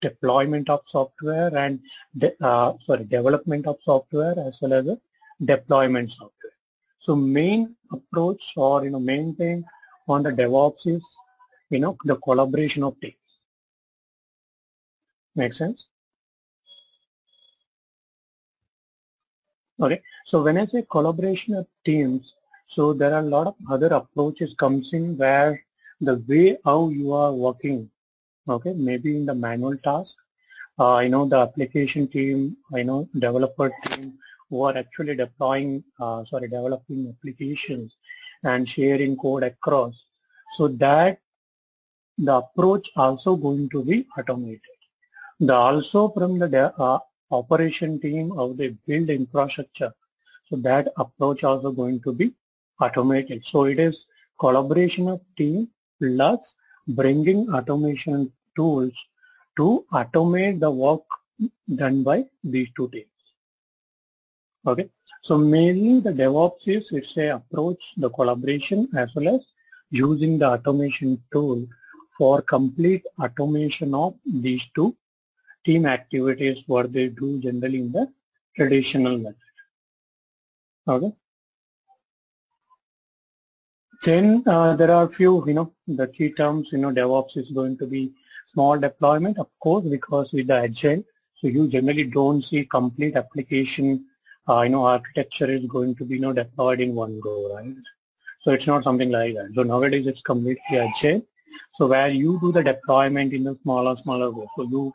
deployment 0.00 0.68
of 0.68 0.80
software 0.86 1.56
and 1.56 1.80
de 2.18 2.32
uh, 2.42 2.72
sorry 2.86 3.04
development 3.04 3.66
of 3.66 3.76
software 3.84 4.34
as 4.46 4.58
well 4.60 4.74
as 4.78 4.84
the 4.84 4.98
deployment 5.52 6.10
software. 6.10 6.56
So 7.00 7.16
main 7.16 7.76
approach 7.92 8.42
or 8.56 8.84
you 8.84 8.90
know 8.90 9.00
main 9.00 9.34
thing 9.34 9.64
on 10.08 10.22
the 10.24 10.32
DevOps 10.32 10.86
is 10.86 11.04
you 11.72 11.80
know 11.80 11.96
the 12.04 12.16
collaboration 12.16 12.84
of 12.84 13.00
teams. 13.00 13.14
Make 15.34 15.54
sense? 15.54 15.86
Okay, 19.80 20.02
so 20.26 20.42
when 20.42 20.58
I 20.58 20.66
say 20.66 20.84
collaboration 20.88 21.54
of 21.54 21.66
teams, 21.84 22.34
so 22.68 22.92
there 22.92 23.14
are 23.14 23.20
a 23.20 23.30
lot 23.36 23.46
of 23.46 23.54
other 23.70 23.88
approaches 23.88 24.54
comes 24.54 24.92
in 24.92 25.16
where 25.16 25.64
the 26.00 26.22
way 26.28 26.58
how 26.64 26.90
you 26.90 27.12
are 27.12 27.32
working, 27.32 27.90
okay, 28.48 28.74
maybe 28.74 29.16
in 29.16 29.26
the 29.26 29.34
manual 29.34 29.76
task, 29.78 30.14
uh, 30.78 30.94
I 30.96 31.08
know 31.08 31.26
the 31.26 31.38
application 31.38 32.06
team, 32.06 32.56
I 32.72 32.82
know 32.82 33.08
developer 33.18 33.72
team 33.84 34.18
who 34.50 34.62
are 34.64 34.76
actually 34.76 35.16
deploying, 35.16 35.82
uh, 35.98 36.24
sorry, 36.26 36.48
developing 36.48 37.08
applications 37.08 37.92
and 38.44 38.68
sharing 38.68 39.16
code 39.16 39.44
across. 39.44 39.94
So 40.56 40.68
that 40.68 41.18
the 42.26 42.34
approach 42.36 42.88
also 42.96 43.34
going 43.36 43.68
to 43.70 43.82
be 43.84 44.06
automated. 44.16 44.78
The 45.40 45.54
also 45.54 46.08
from 46.10 46.38
the 46.38 46.72
uh, 46.78 46.98
operation 47.32 47.98
team, 48.00 48.32
of 48.38 48.56
the 48.56 48.68
build 48.86 49.10
infrastructure. 49.10 49.92
So 50.48 50.56
that 50.56 50.88
approach 50.96 51.42
also 51.42 51.72
going 51.72 52.00
to 52.02 52.12
be 52.12 52.32
automated. 52.80 53.44
So 53.44 53.64
it 53.64 53.80
is 53.80 54.06
collaboration 54.38 55.08
of 55.08 55.20
team 55.36 55.68
plus 56.00 56.54
bringing 56.86 57.52
automation 57.52 58.32
tools 58.54 58.92
to 59.56 59.84
automate 59.92 60.60
the 60.60 60.70
work 60.70 61.02
done 61.74 62.02
by 62.04 62.24
these 62.44 62.68
two 62.76 62.88
teams. 62.90 63.06
Okay. 64.66 64.88
So 65.22 65.38
mainly 65.38 66.00
the 66.00 66.12
DevOps 66.12 66.66
is 66.66 66.90
it's 66.92 67.16
a 67.16 67.28
approach, 67.28 67.94
the 67.96 68.10
collaboration 68.10 68.88
as 68.96 69.08
well 69.14 69.36
as 69.36 69.42
using 69.90 70.38
the 70.38 70.48
automation 70.48 71.22
tool 71.32 71.66
for 72.16 72.42
complete 72.42 73.04
automation 73.18 73.94
of 73.94 74.14
these 74.24 74.66
two 74.74 74.96
team 75.64 75.86
activities 75.86 76.62
what 76.66 76.92
they 76.92 77.08
do 77.08 77.40
generally 77.40 77.78
in 77.78 77.92
the 77.92 78.06
traditional 78.56 79.18
method. 79.18 79.36
Okay. 80.88 81.12
Then 84.04 84.42
uh, 84.48 84.74
there 84.74 84.90
are 84.90 85.08
few, 85.08 85.44
you 85.46 85.54
know, 85.54 85.72
the 85.86 86.08
key 86.08 86.32
terms, 86.32 86.70
you 86.72 86.78
know, 86.78 86.90
DevOps 86.90 87.36
is 87.36 87.50
going 87.50 87.78
to 87.78 87.86
be 87.86 88.12
small 88.52 88.76
deployment, 88.76 89.38
of 89.38 89.46
course, 89.60 89.88
because 89.88 90.32
with 90.32 90.48
the 90.48 90.54
Agile, 90.54 91.04
so 91.40 91.46
you 91.46 91.68
generally 91.68 92.04
don't 92.04 92.42
see 92.42 92.64
complete 92.64 93.16
application, 93.16 94.04
uh, 94.48 94.62
you 94.62 94.70
know, 94.70 94.84
architecture 94.84 95.48
is 95.48 95.64
going 95.66 95.94
to 95.94 96.04
be, 96.04 96.16
you 96.16 96.20
know, 96.20 96.32
deployed 96.32 96.80
in 96.80 96.96
one 96.96 97.20
go, 97.20 97.54
right? 97.54 97.74
So 98.40 98.50
it's 98.50 98.66
not 98.66 98.82
something 98.82 99.10
like 99.10 99.34
that. 99.34 99.52
So 99.54 99.62
nowadays 99.62 100.08
it's 100.08 100.22
completely 100.22 100.78
Agile. 100.78 101.22
So 101.74 101.86
where 101.86 102.08
you 102.08 102.38
do 102.40 102.52
the 102.52 102.62
deployment 102.62 103.32
in 103.32 103.46
a 103.46 103.56
smaller, 103.62 103.96
smaller 103.96 104.30
way. 104.30 104.46
So 104.56 104.62
you 104.64 104.92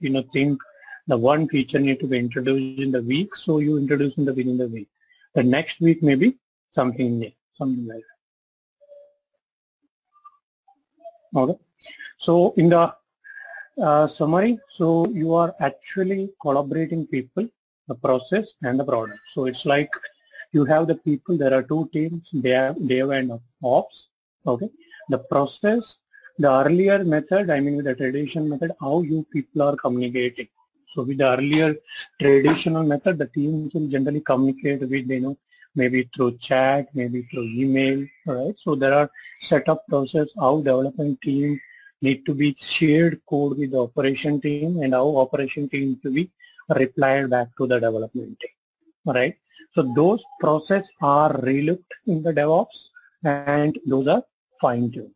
you 0.00 0.10
know 0.10 0.24
think 0.32 0.60
the 1.08 1.16
one 1.16 1.48
feature 1.48 1.80
need 1.80 2.00
to 2.00 2.06
be 2.06 2.18
introduced 2.18 2.80
in 2.80 2.92
the 2.92 3.02
week, 3.02 3.34
so 3.36 3.58
you 3.58 3.76
introduce 3.78 4.16
in 4.16 4.24
the 4.24 4.34
within 4.34 4.58
the 4.58 4.68
week. 4.68 4.88
The 5.34 5.42
next 5.42 5.80
week 5.80 6.02
maybe 6.02 6.38
something 6.70 7.18
new, 7.18 7.32
something 7.56 7.86
like 7.86 8.04
that. 11.34 11.40
Okay. 11.40 11.58
So 12.18 12.52
in 12.56 12.68
the 12.68 12.94
uh, 13.80 14.06
summary, 14.06 14.58
so 14.68 15.08
you 15.08 15.34
are 15.34 15.54
actually 15.60 16.30
collaborating 16.40 17.06
people, 17.06 17.48
the 17.88 17.94
process 17.94 18.54
and 18.62 18.78
the 18.78 18.84
product. 18.84 19.18
So 19.34 19.46
it's 19.46 19.64
like 19.64 19.90
you 20.52 20.64
have 20.66 20.86
the 20.86 20.96
people, 20.96 21.36
there 21.38 21.54
are 21.54 21.62
two 21.62 21.88
teams, 21.92 22.30
dev, 22.30 22.76
dev 22.86 23.10
and 23.10 23.40
ops. 23.64 24.08
Okay. 24.46 24.70
The 25.08 25.18
process 25.18 25.98
the 26.38 26.50
earlier 26.50 27.04
method, 27.04 27.50
I 27.50 27.60
mean 27.60 27.76
with 27.76 27.84
the 27.84 27.94
traditional 27.94 28.46
method, 28.46 28.72
how 28.80 29.02
you 29.02 29.26
people 29.32 29.62
are 29.62 29.76
communicating. 29.76 30.48
So 30.94 31.02
with 31.02 31.18
the 31.18 31.36
earlier 31.36 31.76
traditional 32.20 32.84
method, 32.84 33.18
the 33.18 33.26
teams 33.26 33.72
will 33.74 33.88
generally 33.88 34.20
communicate 34.20 34.80
with, 34.80 35.08
you 35.10 35.20
know, 35.20 35.38
maybe 35.74 36.08
through 36.14 36.38
chat, 36.38 36.88
maybe 36.94 37.22
through 37.30 37.44
email, 37.44 38.06
right? 38.26 38.54
So 38.58 38.74
there 38.74 38.92
are 38.92 39.10
set 39.40 39.68
up 39.68 39.86
process 39.88 40.28
how 40.38 40.58
development 40.58 41.20
team 41.20 41.60
need 42.00 42.26
to 42.26 42.34
be 42.34 42.56
shared 42.58 43.20
code 43.28 43.58
with 43.58 43.70
the 43.72 43.82
operation 43.82 44.40
team 44.40 44.82
and 44.82 44.92
how 44.92 45.16
operation 45.16 45.68
team 45.68 45.98
to 46.02 46.10
be 46.10 46.30
replied 46.68 47.30
back 47.30 47.48
to 47.58 47.66
the 47.66 47.78
development 47.78 48.38
team, 48.40 48.50
right? 49.06 49.36
So 49.74 49.82
those 49.94 50.24
process 50.40 50.86
are 51.00 51.32
relooked 51.32 51.92
in 52.06 52.22
the 52.22 52.32
DevOps 52.32 52.88
and 53.24 53.78
those 53.86 54.08
are 54.08 54.24
fine-tuned. 54.64 55.14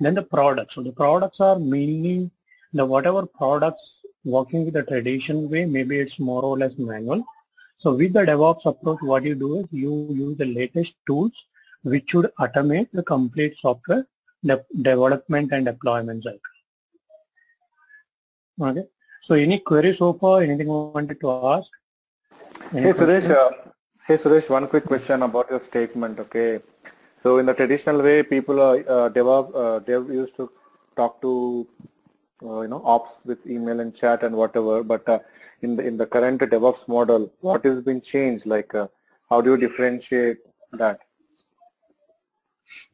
Then 0.00 0.14
the 0.14 0.22
products. 0.36 0.74
So 0.74 0.82
the 0.82 0.92
products 1.02 1.40
are 1.48 1.58
mainly 1.58 2.30
the 2.72 2.84
whatever 2.92 3.26
products 3.26 3.84
working 4.24 4.64
with 4.64 4.74
the 4.74 4.82
traditional 4.82 5.48
way, 5.48 5.64
maybe 5.66 5.98
it's 5.98 6.18
more 6.18 6.42
or 6.42 6.56
less 6.58 6.74
manual. 6.78 7.22
So 7.78 7.94
with 7.94 8.12
the 8.12 8.20
DevOps 8.20 8.66
approach, 8.66 9.00
what 9.02 9.24
you 9.24 9.34
do 9.34 9.50
is 9.60 9.66
you 9.70 9.94
use 10.10 10.38
the 10.38 10.46
latest 10.46 10.94
tools 11.06 11.32
which 11.82 12.10
should 12.10 12.28
automate 12.38 12.88
the 12.92 13.02
complete 13.02 13.56
software 13.60 14.06
de 14.44 14.56
development 14.88 15.52
and 15.52 15.66
deployment 15.66 16.24
cycle. 16.24 16.56
Okay. 18.70 18.84
So 19.24 19.34
any 19.34 19.58
queries 19.58 19.98
so 19.98 20.12
far, 20.14 20.42
anything 20.42 20.68
you 20.68 20.78
wanted 20.98 21.20
to 21.20 21.30
ask? 21.54 21.70
Any 22.72 22.82
Hey 22.82 22.92
Suresh, 22.92 23.30
uh, 23.30 23.50
hey 24.06 24.16
Suresh, 24.16 24.48
one 24.48 24.66
quick 24.68 24.84
question 24.84 25.22
about 25.22 25.50
your 25.50 25.60
statement. 25.60 26.20
Okay, 26.20 26.60
so 27.22 27.38
in 27.38 27.46
the 27.46 27.54
traditional 27.54 28.02
way, 28.02 28.22
people 28.22 28.60
uh, 28.60 29.08
dev, 29.08 29.26
uh, 29.26 29.78
dev 29.80 30.08
used 30.10 30.36
to 30.36 30.50
talk 30.96 31.20
to 31.22 31.66
uh, 32.44 32.60
you 32.62 32.68
know 32.68 32.82
ops 32.84 33.14
with 33.24 33.46
email 33.46 33.80
and 33.80 33.94
chat 33.94 34.22
and 34.24 34.34
whatever. 34.34 34.82
But 34.82 35.08
uh, 35.08 35.20
in 35.62 35.76
the 35.76 35.86
in 35.86 35.96
the 35.96 36.06
current 36.06 36.40
DevOps 36.40 36.88
model, 36.88 37.32
what 37.40 37.64
has 37.64 37.80
been 37.80 38.00
changed? 38.00 38.46
Like, 38.46 38.74
uh, 38.74 38.88
how 39.30 39.40
do 39.40 39.50
you 39.50 39.56
differentiate 39.56 40.38
that? 40.72 40.98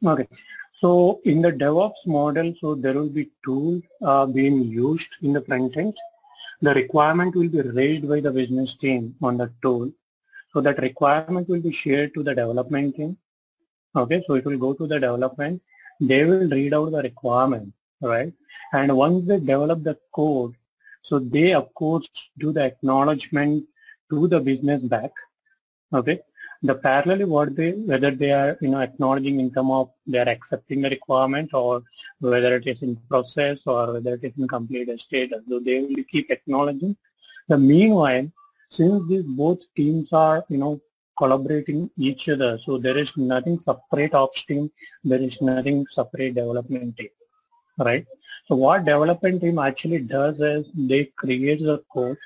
Okay. 0.05 0.27
So 0.73 1.19
in 1.25 1.41
the 1.41 1.51
DevOps 1.51 2.05
model, 2.05 2.53
so 2.61 2.75
there 2.75 2.93
will 2.93 3.09
be 3.09 3.29
tools 3.43 3.83
uh, 4.01 4.25
being 4.25 4.61
used 4.61 5.09
in 5.21 5.33
the 5.33 5.41
front 5.41 5.75
end. 5.75 5.97
The 6.61 6.73
requirement 6.73 7.35
will 7.35 7.49
be 7.49 7.61
raised 7.61 8.07
by 8.07 8.19
the 8.19 8.31
business 8.31 8.75
team 8.75 9.15
on 9.21 9.37
the 9.37 9.51
tool. 9.61 9.91
So 10.53 10.61
that 10.61 10.79
requirement 10.79 11.49
will 11.49 11.61
be 11.61 11.71
shared 11.71 12.13
to 12.13 12.23
the 12.23 12.35
development 12.35 12.95
team. 12.95 13.17
Okay, 13.95 14.23
so 14.27 14.35
it 14.35 14.45
will 14.45 14.57
go 14.57 14.73
to 14.73 14.87
the 14.87 14.99
development. 14.99 15.61
They 15.99 16.23
will 16.25 16.49
read 16.49 16.73
out 16.73 16.91
the 16.91 17.01
requirement, 17.01 17.73
right? 18.01 18.31
And 18.73 18.95
once 18.95 19.27
they 19.27 19.39
develop 19.39 19.83
the 19.83 19.97
code, 20.13 20.55
so 21.01 21.19
they 21.19 21.53
of 21.53 21.73
course 21.73 22.07
do 22.37 22.51
the 22.51 22.63
acknowledgement 22.63 23.65
to 24.09 24.27
the 24.27 24.39
business 24.39 24.81
back. 24.83 25.11
Okay, 25.91 26.19
the 26.61 26.75
parallelly 26.75 27.25
what 27.25 27.55
they 27.55 27.71
whether 27.71 28.11
they 28.11 28.31
are 28.31 28.57
you 28.59 28.67
know 28.67 28.79
acknowledging 28.79 29.39
in 29.39 29.49
terms 29.51 29.71
of 29.71 29.89
they 30.05 30.19
are 30.19 30.27
accepting 30.29 30.81
the 30.81 30.89
requirement 30.89 31.53
or 31.53 31.81
whether 32.19 32.55
it 32.55 32.67
is 32.67 32.81
in 32.81 32.97
process 33.09 33.59
or 33.65 33.93
whether 33.93 34.15
it 34.15 34.23
is 34.25 34.33
in 34.37 34.47
complete 34.47 34.89
state 34.99 35.33
so 35.47 35.59
they 35.59 35.79
will 35.79 36.03
keep 36.11 36.29
acknowledging 36.29 36.95
the 37.47 37.57
meanwhile 37.57 38.29
since 38.69 39.07
these 39.07 39.23
both 39.23 39.59
teams 39.73 40.11
are 40.11 40.43
you 40.49 40.57
know 40.57 40.81
collaborating 41.21 41.81
each 42.09 42.23
other 42.33 42.51
so 42.65 42.77
there 42.85 42.97
is 43.03 43.11
nothing 43.33 43.57
separate 43.67 44.13
ops 44.21 44.43
team 44.49 44.65
there 45.03 45.23
is 45.29 45.37
nothing 45.49 45.79
separate 45.97 46.33
development 46.41 46.97
team 46.97 47.13
right 47.89 48.05
so 48.47 48.55
what 48.63 48.85
development 48.91 49.39
team 49.43 49.59
actually 49.69 50.01
does 50.17 50.39
is 50.53 50.65
they 50.91 51.03
create 51.23 51.61
the 51.71 51.79
code 51.93 52.17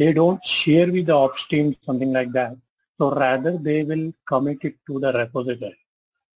they 0.00 0.12
don't 0.20 0.44
share 0.58 0.88
with 0.96 1.06
the 1.10 1.18
ops 1.24 1.46
team 1.52 1.74
something 1.88 2.12
like 2.18 2.32
that 2.38 2.56
so 2.98 3.10
rather 3.14 3.52
they 3.58 3.82
will 3.82 4.12
commit 4.26 4.58
it 4.62 4.76
to 4.86 4.98
the 4.98 5.12
repository, 5.12 5.78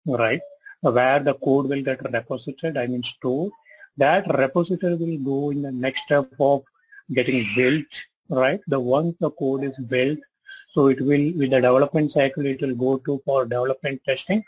right? 0.06 0.40
Where 0.82 1.20
the 1.20 1.35
code 1.35 1.68
will 1.68 1.82
get 1.82 2.00
reposited, 2.00 2.76
I 2.76 2.87
mean 2.87 3.02
stored. 3.02 3.52
That 3.97 4.26
repository 4.38 4.97
will 4.97 5.18
go 5.18 5.50
in 5.50 5.62
the 5.62 5.73
next 5.73 6.02
step 6.02 6.28
of 6.38 6.64
getting 7.12 7.44
built, 7.56 7.87
right? 8.28 8.61
The 8.66 8.78
once 8.78 9.16
the 9.20 9.30
code 9.30 9.64
is 9.64 9.76
built, 9.88 10.18
so 10.72 10.86
it 10.88 11.00
will 11.00 11.32
with 11.40 11.50
the 11.50 11.60
development 11.60 12.12
cycle 12.12 12.46
it 12.46 12.60
will 12.60 12.74
go 12.74 12.98
to 12.98 13.20
for 13.24 13.44
development 13.44 14.00
testing, 14.06 14.42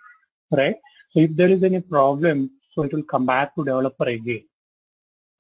right? 0.50 0.76
So 1.11 1.21
if 1.21 1.37
there 1.37 1.50
is 1.50 1.62
any 1.62 1.81
problem, 1.81 2.50
so 2.75 2.83
it 2.83 2.93
will 2.93 3.02
come 3.02 3.26
back 3.26 3.55
to 3.55 3.64
developer 3.64 4.05
again. 4.05 4.45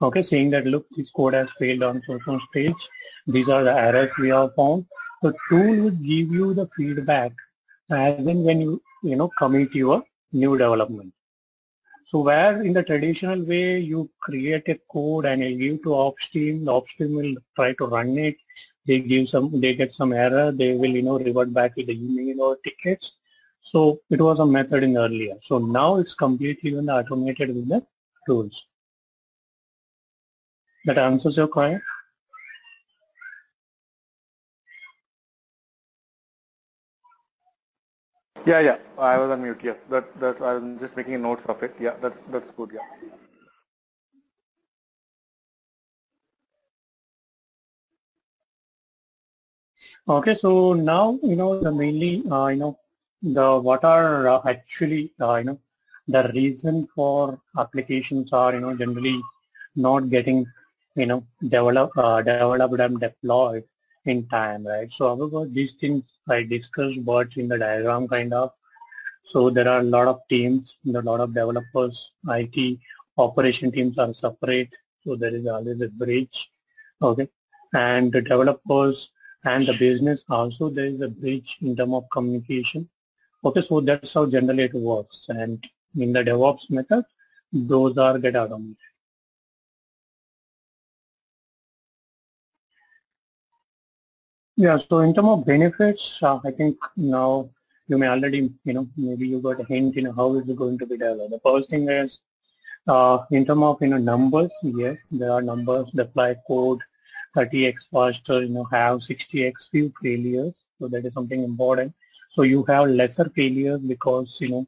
Okay, 0.00 0.22
saying 0.22 0.50
that 0.50 0.66
look, 0.66 0.86
this 0.96 1.10
code 1.10 1.34
has 1.34 1.48
failed 1.58 1.82
on 1.84 2.02
certain 2.06 2.40
stage. 2.50 2.88
These 3.26 3.48
are 3.48 3.62
the 3.62 3.72
errors 3.72 4.10
we 4.18 4.30
have 4.30 4.54
found. 4.56 4.86
The 5.22 5.32
tool 5.48 5.76
would 5.84 6.02
give 6.04 6.32
you 6.32 6.54
the 6.54 6.68
feedback 6.76 7.32
as 7.90 8.26
in 8.26 8.42
when 8.42 8.60
you, 8.60 8.82
you 9.02 9.16
know, 9.16 9.28
commit 9.38 9.74
your 9.74 10.02
new 10.32 10.58
development. 10.58 11.12
So 12.06 12.20
where 12.20 12.62
in 12.62 12.72
the 12.72 12.82
traditional 12.82 13.42
way 13.42 13.78
you 13.78 14.10
create 14.20 14.68
a 14.68 14.78
code 14.90 15.24
and 15.26 15.42
you 15.42 15.56
give 15.56 15.82
to 15.84 15.94
ops 15.94 16.28
team, 16.28 16.64
the 16.64 16.72
ops 16.72 16.92
team 16.94 17.14
will 17.14 17.34
try 17.56 17.72
to 17.74 17.86
run 17.86 18.18
it. 18.18 18.36
They 18.86 19.00
give 19.00 19.28
some, 19.28 19.60
they 19.60 19.74
get 19.74 19.92
some 19.92 20.12
error, 20.12 20.50
they 20.52 20.74
will, 20.74 20.90
you 20.90 21.02
know, 21.02 21.18
revert 21.18 21.52
back 21.52 21.76
with 21.76 21.86
the 21.86 21.94
email 21.94 22.42
or 22.42 22.56
tickets. 22.56 23.12
So 23.62 24.00
it 24.10 24.20
was 24.20 24.40
a 24.40 24.46
method 24.46 24.82
in 24.82 24.96
earlier. 24.96 25.36
So 25.44 25.58
now 25.58 25.96
it's 25.96 26.14
completely 26.14 26.76
automated 26.76 27.54
with 27.54 27.68
the 27.68 27.86
tools. 28.26 28.66
That 30.84 30.98
answers 30.98 31.36
your 31.36 31.46
question? 31.46 31.80
Yeah, 38.44 38.60
yeah. 38.60 38.78
I 38.98 39.18
was 39.18 39.30
on 39.30 39.42
mute. 39.42 39.60
Yes, 39.62 39.76
that 39.88 40.18
that 40.18 40.42
I'm 40.42 40.78
just 40.80 40.96
making 40.96 41.22
notes 41.22 41.44
of 41.46 41.62
it. 41.62 41.76
Yeah, 41.78 41.94
that's 42.02 42.18
that's 42.32 42.50
good. 42.56 42.70
Yeah. 42.74 43.21
Okay, 50.08 50.34
so 50.34 50.72
now 50.72 51.16
you 51.22 51.36
know 51.36 51.60
the 51.60 51.70
mainly 51.70 52.24
uh, 52.28 52.48
you 52.48 52.56
know 52.56 52.76
the 53.22 53.60
what 53.60 53.84
are 53.84 54.26
uh, 54.26 54.40
actually 54.48 55.12
uh, 55.20 55.36
you 55.36 55.44
know 55.44 55.58
the 56.08 56.28
reason 56.34 56.88
for 56.92 57.38
applications 57.56 58.32
are 58.32 58.52
you 58.52 58.60
know 58.60 58.74
generally 58.76 59.20
not 59.76 60.10
getting 60.10 60.44
you 60.96 61.06
know 61.06 61.24
develop 61.48 61.92
uh, 61.96 62.20
developed 62.20 62.80
and 62.80 62.98
deployed 62.98 63.62
in 64.06 64.26
time, 64.26 64.66
right? 64.66 64.92
So 64.92 65.14
however, 65.14 65.46
these 65.46 65.74
things 65.74 66.02
I 66.28 66.42
discussed 66.42 67.04
but 67.04 67.28
in 67.36 67.46
the 67.46 67.58
diagram 67.58 68.08
kind 68.08 68.34
of. 68.34 68.50
So 69.24 69.50
there 69.50 69.68
are 69.68 69.78
a 69.78 69.84
lot 69.84 70.08
of 70.08 70.18
teams, 70.28 70.74
a 70.84 71.00
lot 71.00 71.20
of 71.20 71.32
developers, 71.32 72.10
IT, 72.28 72.80
operation 73.18 73.70
teams 73.70 73.98
are 73.98 74.12
separate. 74.12 74.70
So 75.04 75.14
there 75.14 75.32
is 75.32 75.46
always 75.46 75.80
a 75.80 75.88
bridge. 75.88 76.50
Okay. 77.00 77.28
And 77.72 78.12
the 78.12 78.20
developers 78.20 79.12
and 79.44 79.66
the 79.66 79.76
business 79.78 80.24
also 80.28 80.70
there 80.70 80.86
is 80.86 81.00
a 81.00 81.08
bridge 81.08 81.58
in 81.62 81.76
terms 81.76 81.94
of 81.94 82.10
communication. 82.10 82.88
Okay, 83.44 83.62
so 83.62 83.80
that's 83.80 84.14
how 84.14 84.26
generally 84.26 84.64
it 84.64 84.74
works. 84.74 85.26
And 85.28 85.64
in 85.98 86.12
the 86.12 86.22
DevOps 86.22 86.70
method, 86.70 87.04
those 87.52 87.98
are 87.98 88.18
get 88.18 88.36
automated. 88.36 88.76
Yeah, 94.56 94.78
so 94.78 94.98
in 95.00 95.14
terms 95.14 95.28
of 95.28 95.46
benefits, 95.46 96.18
uh, 96.22 96.38
I 96.44 96.50
think 96.52 96.76
now 96.96 97.50
you 97.88 97.98
may 97.98 98.06
already, 98.06 98.52
you 98.64 98.74
know, 98.74 98.86
maybe 98.96 99.26
you 99.26 99.40
got 99.40 99.60
a 99.60 99.64
hint 99.64 99.96
in 99.96 100.04
how 100.04 100.36
it 100.36 100.48
is 100.48 100.54
going 100.54 100.78
to 100.78 100.86
be 100.86 100.96
developed. 100.96 101.32
The 101.32 101.40
first 101.44 101.68
thing 101.68 101.88
is, 101.88 102.20
uh, 102.86 103.18
in 103.30 103.44
terms 103.44 103.62
of, 103.62 103.78
you 103.80 103.88
know, 103.88 103.98
numbers, 103.98 104.50
yes, 104.62 104.98
there 105.10 105.32
are 105.32 105.42
numbers, 105.42 105.88
deploy 105.94 106.36
code 106.46 106.80
30x 107.34 107.86
faster, 107.92 108.42
you 108.42 108.50
know, 108.50 108.64
have 108.72 109.02
60x 109.02 109.68
few 109.70 109.92
failures. 110.02 110.54
So 110.78 110.88
that 110.88 111.04
is 111.06 111.14
something 111.14 111.42
important. 111.42 111.94
So 112.32 112.42
you 112.42 112.64
have 112.68 112.88
lesser 112.88 113.30
failures 113.34 113.80
because, 113.80 114.36
you 114.40 114.48
know, 114.50 114.66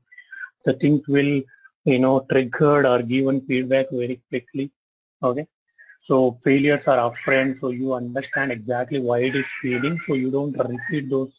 the 0.65 0.75
things 0.75 1.07
will, 1.09 1.43
you 1.85 1.99
know, 1.99 2.21
triggered 2.31 2.87
or 2.87 3.03
given 3.03 3.41
feedback 3.47 3.87
very 3.91 4.21
quickly. 4.29 4.71
Okay. 5.23 5.47
So 6.03 6.39
failures 6.45 6.87
are 6.87 7.11
upfront, 7.11 7.61
so 7.61 7.71
you 7.71 7.95
understand 7.95 8.53
exactly 8.53 9.01
why 9.01 9.21
it 9.21 9.35
is 9.35 9.47
failing, 9.63 9.99
so 10.07 10.15
you 10.15 10.31
don't 10.31 10.57
repeat 10.59 11.11
those, 11.11 11.33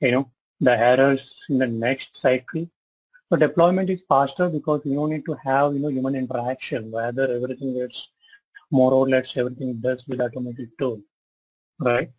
you 0.00 0.12
know, 0.12 0.30
the 0.60 0.78
errors 0.78 1.44
in 1.48 1.58
the 1.58 1.66
next 1.66 2.16
cycle. 2.16 2.68
So 3.28 3.36
deployment 3.36 3.90
is 3.90 4.02
faster 4.08 4.48
because 4.48 4.82
you 4.84 4.94
don't 4.94 5.10
need 5.10 5.24
to 5.26 5.36
have, 5.44 5.74
you 5.74 5.80
know, 5.80 5.88
human 5.88 6.14
interaction, 6.14 6.90
whether 6.90 7.30
everything 7.30 7.74
gets 7.74 8.08
more 8.80 8.92
or 8.92 9.06
less 9.14 9.36
everything 9.36 9.70
it 9.74 9.80
does 9.86 10.04
with 10.08 10.20
automated 10.26 10.70
tool, 10.78 10.98
right? 11.78 12.10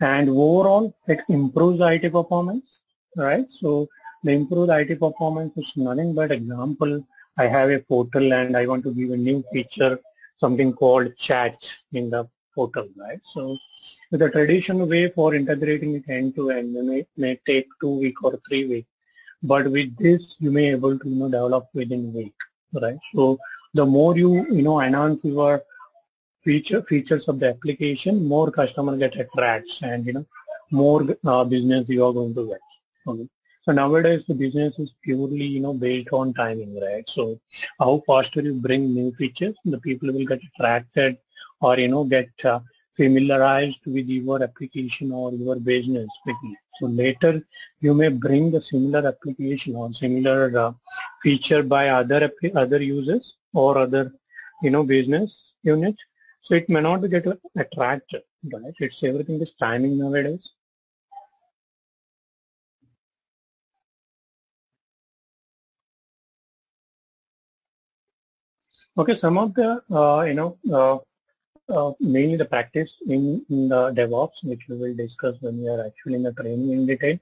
And 0.00 0.28
overall, 0.28 0.94
it 1.08 1.20
improves 1.28 1.80
IT 1.92 2.12
performance, 2.12 2.80
right? 3.16 3.46
So 3.60 3.88
the 4.24 4.32
improved 4.32 4.70
IT 4.72 5.00
performance 5.00 5.52
is 5.56 5.72
nothing 5.76 6.14
but 6.14 6.32
example. 6.32 6.92
I 7.38 7.46
have 7.56 7.70
a 7.70 7.80
portal 7.80 8.32
and 8.32 8.56
I 8.56 8.66
want 8.66 8.84
to 8.84 8.94
give 8.94 9.10
a 9.10 9.16
new 9.16 9.44
feature 9.52 9.98
something 10.38 10.72
called 10.72 11.16
chat 11.16 11.56
in 11.92 12.10
the 12.10 12.22
portal, 12.54 12.88
right? 12.96 13.20
So 13.32 13.56
the 14.10 14.30
traditional 14.30 14.86
way 14.86 15.08
for 15.08 15.34
integrating 15.34 15.94
it 15.96 16.04
end 16.08 16.34
to 16.36 16.50
end, 16.50 16.72
may, 16.72 17.06
may 17.16 17.40
take 17.46 17.66
two 17.80 17.94
week 18.04 18.22
or 18.22 18.38
three 18.48 18.64
week, 18.66 18.86
but 19.42 19.70
with 19.70 19.96
this 19.98 20.36
you 20.38 20.50
may 20.50 20.66
able 20.70 20.98
to 20.98 21.08
you 21.08 21.16
know 21.16 21.28
develop 21.28 21.68
within 21.74 22.12
week, 22.12 22.34
right? 22.72 22.98
So 23.14 23.38
the 23.72 23.86
more 23.86 24.16
you 24.16 24.30
you 24.56 24.62
know 24.62 24.80
enhance 24.80 25.24
your 25.24 25.62
feature 26.44 26.82
features 26.82 27.28
of 27.28 27.40
the 27.40 27.48
application, 27.50 28.26
more 28.26 28.50
customer 28.50 28.96
get 28.96 29.16
attracts 29.16 29.80
and 29.82 30.06
you 30.06 30.14
know 30.14 30.26
more 30.70 31.06
uh, 31.24 31.44
business 31.44 31.88
you 31.88 32.04
are 32.04 32.12
going 32.12 32.34
to 32.34 32.46
get. 32.48 32.60
Okay. 33.06 33.28
So 33.64 33.72
nowadays 33.72 34.24
the 34.28 34.34
business 34.34 34.78
is 34.78 34.90
purely, 35.02 35.46
you 35.46 35.60
know, 35.60 35.72
based 35.72 36.10
on 36.12 36.34
timing, 36.34 36.78
right? 36.80 37.08
So 37.08 37.40
how 37.78 38.02
faster 38.06 38.42
you 38.42 38.54
bring 38.54 38.92
new 38.92 39.10
features, 39.14 39.54
the 39.64 39.78
people 39.78 40.12
will 40.12 40.26
get 40.26 40.40
attracted 40.48 41.16
or, 41.62 41.78
you 41.78 41.88
know, 41.88 42.04
get 42.04 42.28
uh, 42.44 42.60
familiarized 42.94 43.80
with 43.86 44.06
your 44.06 44.42
application 44.42 45.12
or 45.12 45.32
your 45.32 45.56
business. 45.56 46.08
So 46.78 46.86
later 46.86 47.42
you 47.80 47.94
may 47.94 48.10
bring 48.10 48.50
the 48.50 48.60
similar 48.60 49.06
application 49.08 49.76
or 49.76 49.92
similar 49.94 50.58
uh, 50.58 50.72
feature 51.22 51.62
by 51.62 51.88
other 51.88 52.30
other 52.54 52.82
users 52.82 53.36
or 53.54 53.78
other, 53.78 54.12
you 54.62 54.70
know, 54.70 54.84
business 54.84 55.52
unit. 55.62 55.96
So 56.44 56.54
it 56.54 56.68
may 56.68 56.82
not 56.82 56.98
get 57.08 57.26
attracted, 57.56 58.22
right? 58.52 58.74
It's 58.78 59.02
everything 59.02 59.40
is 59.40 59.52
timing 59.52 59.98
nowadays. 59.98 60.50
Okay, 68.98 69.16
some 69.16 69.38
of 69.38 69.54
the, 69.54 69.82
uh, 69.90 70.22
you 70.22 70.34
know, 70.34 70.58
uh, 70.70 70.98
uh, 71.72 71.92
mainly 71.98 72.36
the 72.36 72.44
practice 72.44 72.94
in, 73.06 73.44
in, 73.48 73.70
the 73.70 73.90
DevOps, 73.92 74.44
which 74.44 74.68
we 74.68 74.76
will 74.76 74.94
discuss 74.94 75.36
when 75.40 75.62
we 75.62 75.68
are 75.68 75.84
actually 75.86 76.14
in 76.14 76.22
the 76.22 76.32
training 76.34 76.70
in 76.72 76.86
detail. 76.86 77.18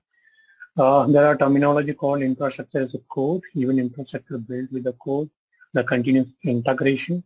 Uh, 0.76 1.06
there 1.06 1.26
are 1.26 1.36
terminology 1.36 1.94
called 1.94 2.22
infrastructure 2.22 2.80
as 2.80 2.94
a 2.94 2.98
code, 3.08 3.42
even 3.54 3.78
infrastructure 3.78 4.38
built 4.38 4.70
with 4.72 4.82
the 4.82 4.92
code, 4.94 5.30
the 5.74 5.84
continuous 5.84 6.30
integration, 6.42 7.22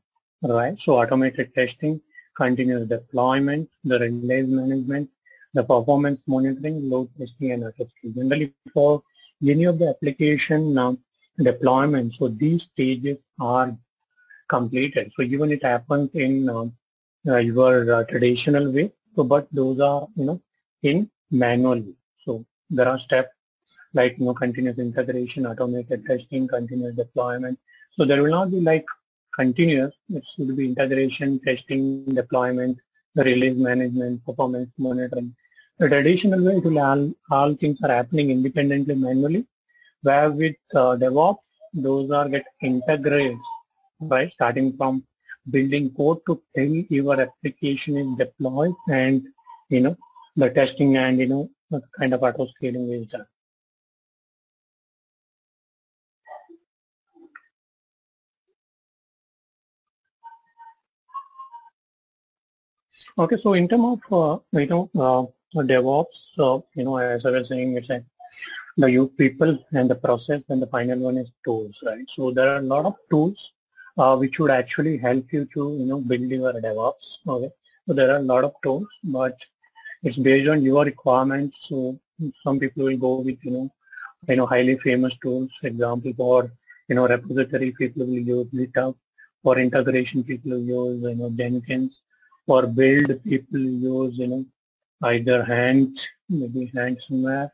right? 0.49 0.77
So 0.81 0.99
automated 1.01 1.55
testing, 1.55 2.01
continuous 2.37 2.89
deployment, 2.89 3.69
the 3.85 3.99
release 3.99 4.49
management, 4.49 5.11
the 5.55 5.65
performance 5.65 6.21
monitoring, 6.27 6.89
load 6.91 7.09
testing, 7.19 7.53
and 7.53 7.63
testing. 7.79 8.15
Generally, 8.15 8.53
for 8.73 9.03
any 9.43 9.65
of 9.65 9.79
the 9.79 9.89
application 9.89 10.77
uh, 10.79 10.95
deployment, 11.39 12.15
so 12.15 12.29
these 12.29 12.63
stages 12.65 13.19
are 13.41 13.77
completed. 14.49 15.13
So 15.17 15.23
even 15.23 15.51
it 15.53 15.65
happens 15.65 16.11
in 16.15 16.49
uh, 16.49 16.67
uh, 17.29 17.39
your 17.39 17.93
uh, 17.93 18.05
traditional 18.05 18.71
way, 18.71 18.93
so 19.15 19.25
but 19.25 19.49
those 19.53 19.81
are 19.81 20.07
you 20.17 20.27
know 20.27 20.41
in 20.83 21.11
manually. 21.31 21.95
So 22.25 22.45
there 22.71 22.89
are 22.89 22.99
steps 22.99 23.31
like 23.95 24.19
you 24.19 24.27
know 24.27 24.35
continuous 24.35 24.79
integration, 24.79 25.47
automated 25.47 26.05
testing, 26.07 26.47
continuous 26.49 26.95
deployment. 26.97 27.59
So 27.97 28.05
there 28.05 28.23
will 28.23 28.31
not 28.31 28.51
be 28.51 28.61
like 28.61 28.87
continuous. 29.39 29.95
It 30.09 30.25
should 30.27 30.57
be 30.57 30.67
integration, 30.67 31.41
testing, 31.41 32.05
deployment, 32.07 32.79
the 33.15 33.25
release 33.25 33.57
management, 33.57 34.25
performance 34.25 34.71
monitoring. 34.79 35.35
The 35.79 35.89
traditional 35.89 36.43
way, 36.45 36.81
all, 36.81 37.13
all 37.31 37.55
things 37.55 37.79
are 37.83 37.91
happening 37.91 38.31
independently 38.31 38.95
manually. 38.95 39.47
Where 40.03 40.31
with 40.31 40.57
uh, 40.75 40.97
DevOps, 40.97 41.47
those 41.75 42.11
are 42.11 42.29
get 42.29 42.47
integrated 42.63 43.39
right? 44.01 44.33
Starting 44.33 44.77
from 44.77 45.05
building 45.51 45.91
code 45.95 46.19
to 46.27 46.43
till 46.57 46.73
your 46.89 47.21
application 47.21 47.97
is 47.97 48.19
deployed 48.19 48.75
and, 48.91 49.23
you 49.69 49.81
know, 49.81 49.97
the 50.37 50.51
testing 50.51 50.97
and, 50.97 51.19
you 51.21 51.27
know, 51.27 51.51
kind 51.99 52.15
of 52.15 52.23
auto 52.23 52.47
scaling 52.47 52.91
is 52.91 53.07
done. 53.07 53.27
Okay, 63.19 63.39
so 63.39 63.55
in 63.55 63.67
terms 63.67 63.99
of, 64.11 64.13
uh, 64.13 64.59
you 64.61 64.67
know, 64.67 64.91
uh, 64.95 65.63
DevOps, 65.63 66.17
so, 66.37 66.67
you 66.75 66.85
know, 66.85 66.99
as 66.99 67.25
I 67.25 67.31
was 67.31 67.49
saying, 67.49 67.75
it's 67.77 67.89
a, 67.89 68.05
the 68.77 68.91
youth 68.91 69.17
people 69.17 69.59
and 69.73 69.91
the 69.91 69.95
process 69.95 70.43
and 70.51 70.61
the 70.61 70.67
final 70.67 70.99
one 70.99 71.17
is 71.17 71.31
tools, 71.43 71.79
right? 71.87 72.05
So 72.11 72.31
there 72.31 72.49
are 72.51 72.59
a 72.59 72.69
lot 72.75 72.85
of 72.85 72.95
tools 73.11 73.53
uh, 73.97 74.17
which 74.17 74.39
would 74.39 74.51
actually 74.51 74.99
help 74.99 75.33
you 75.33 75.47
to 75.55 75.77
you 75.79 75.87
know 75.87 76.01
build 76.01 76.31
your 76.31 76.53
DevOps. 76.53 77.07
Okay, 77.27 77.51
so 77.87 77.95
there 77.95 78.11
are 78.11 78.19
a 78.19 78.29
lot 78.33 78.45
of 78.45 78.53
tools, 78.63 78.87
but 79.05 79.39
it's 80.03 80.19
based 80.19 80.51
on 80.51 80.63
your 80.63 80.85
requirements. 80.85 81.57
So 81.63 81.99
some 82.45 82.59
people 82.59 82.85
will 82.85 82.99
go 82.99 83.21
with 83.21 83.39
you 83.43 83.51
know 83.53 83.71
you 84.29 84.37
know 84.37 84.47
highly 84.47 84.77
famous 84.77 85.15
tools. 85.23 85.51
Example, 85.63 86.13
for 86.17 86.53
you 86.89 86.97
know 86.97 87.09
repository, 87.09 87.73
people 87.73 88.05
will 88.07 88.27
use 88.37 88.47
GitHub. 88.53 88.95
For 89.43 89.59
integration, 89.59 90.23
people 90.23 90.51
will 90.51 90.69
use 90.79 91.03
you 91.03 91.15
know 91.15 91.31
Jenkins. 91.31 92.01
For 92.47 92.67
build, 92.67 93.23
people 93.25 93.61
use 93.61 94.19
you 94.19 94.27
know 94.29 94.45
either 95.03 95.45
hand, 95.45 96.01
maybe 96.29 96.71
Handsomeware, 96.75 97.51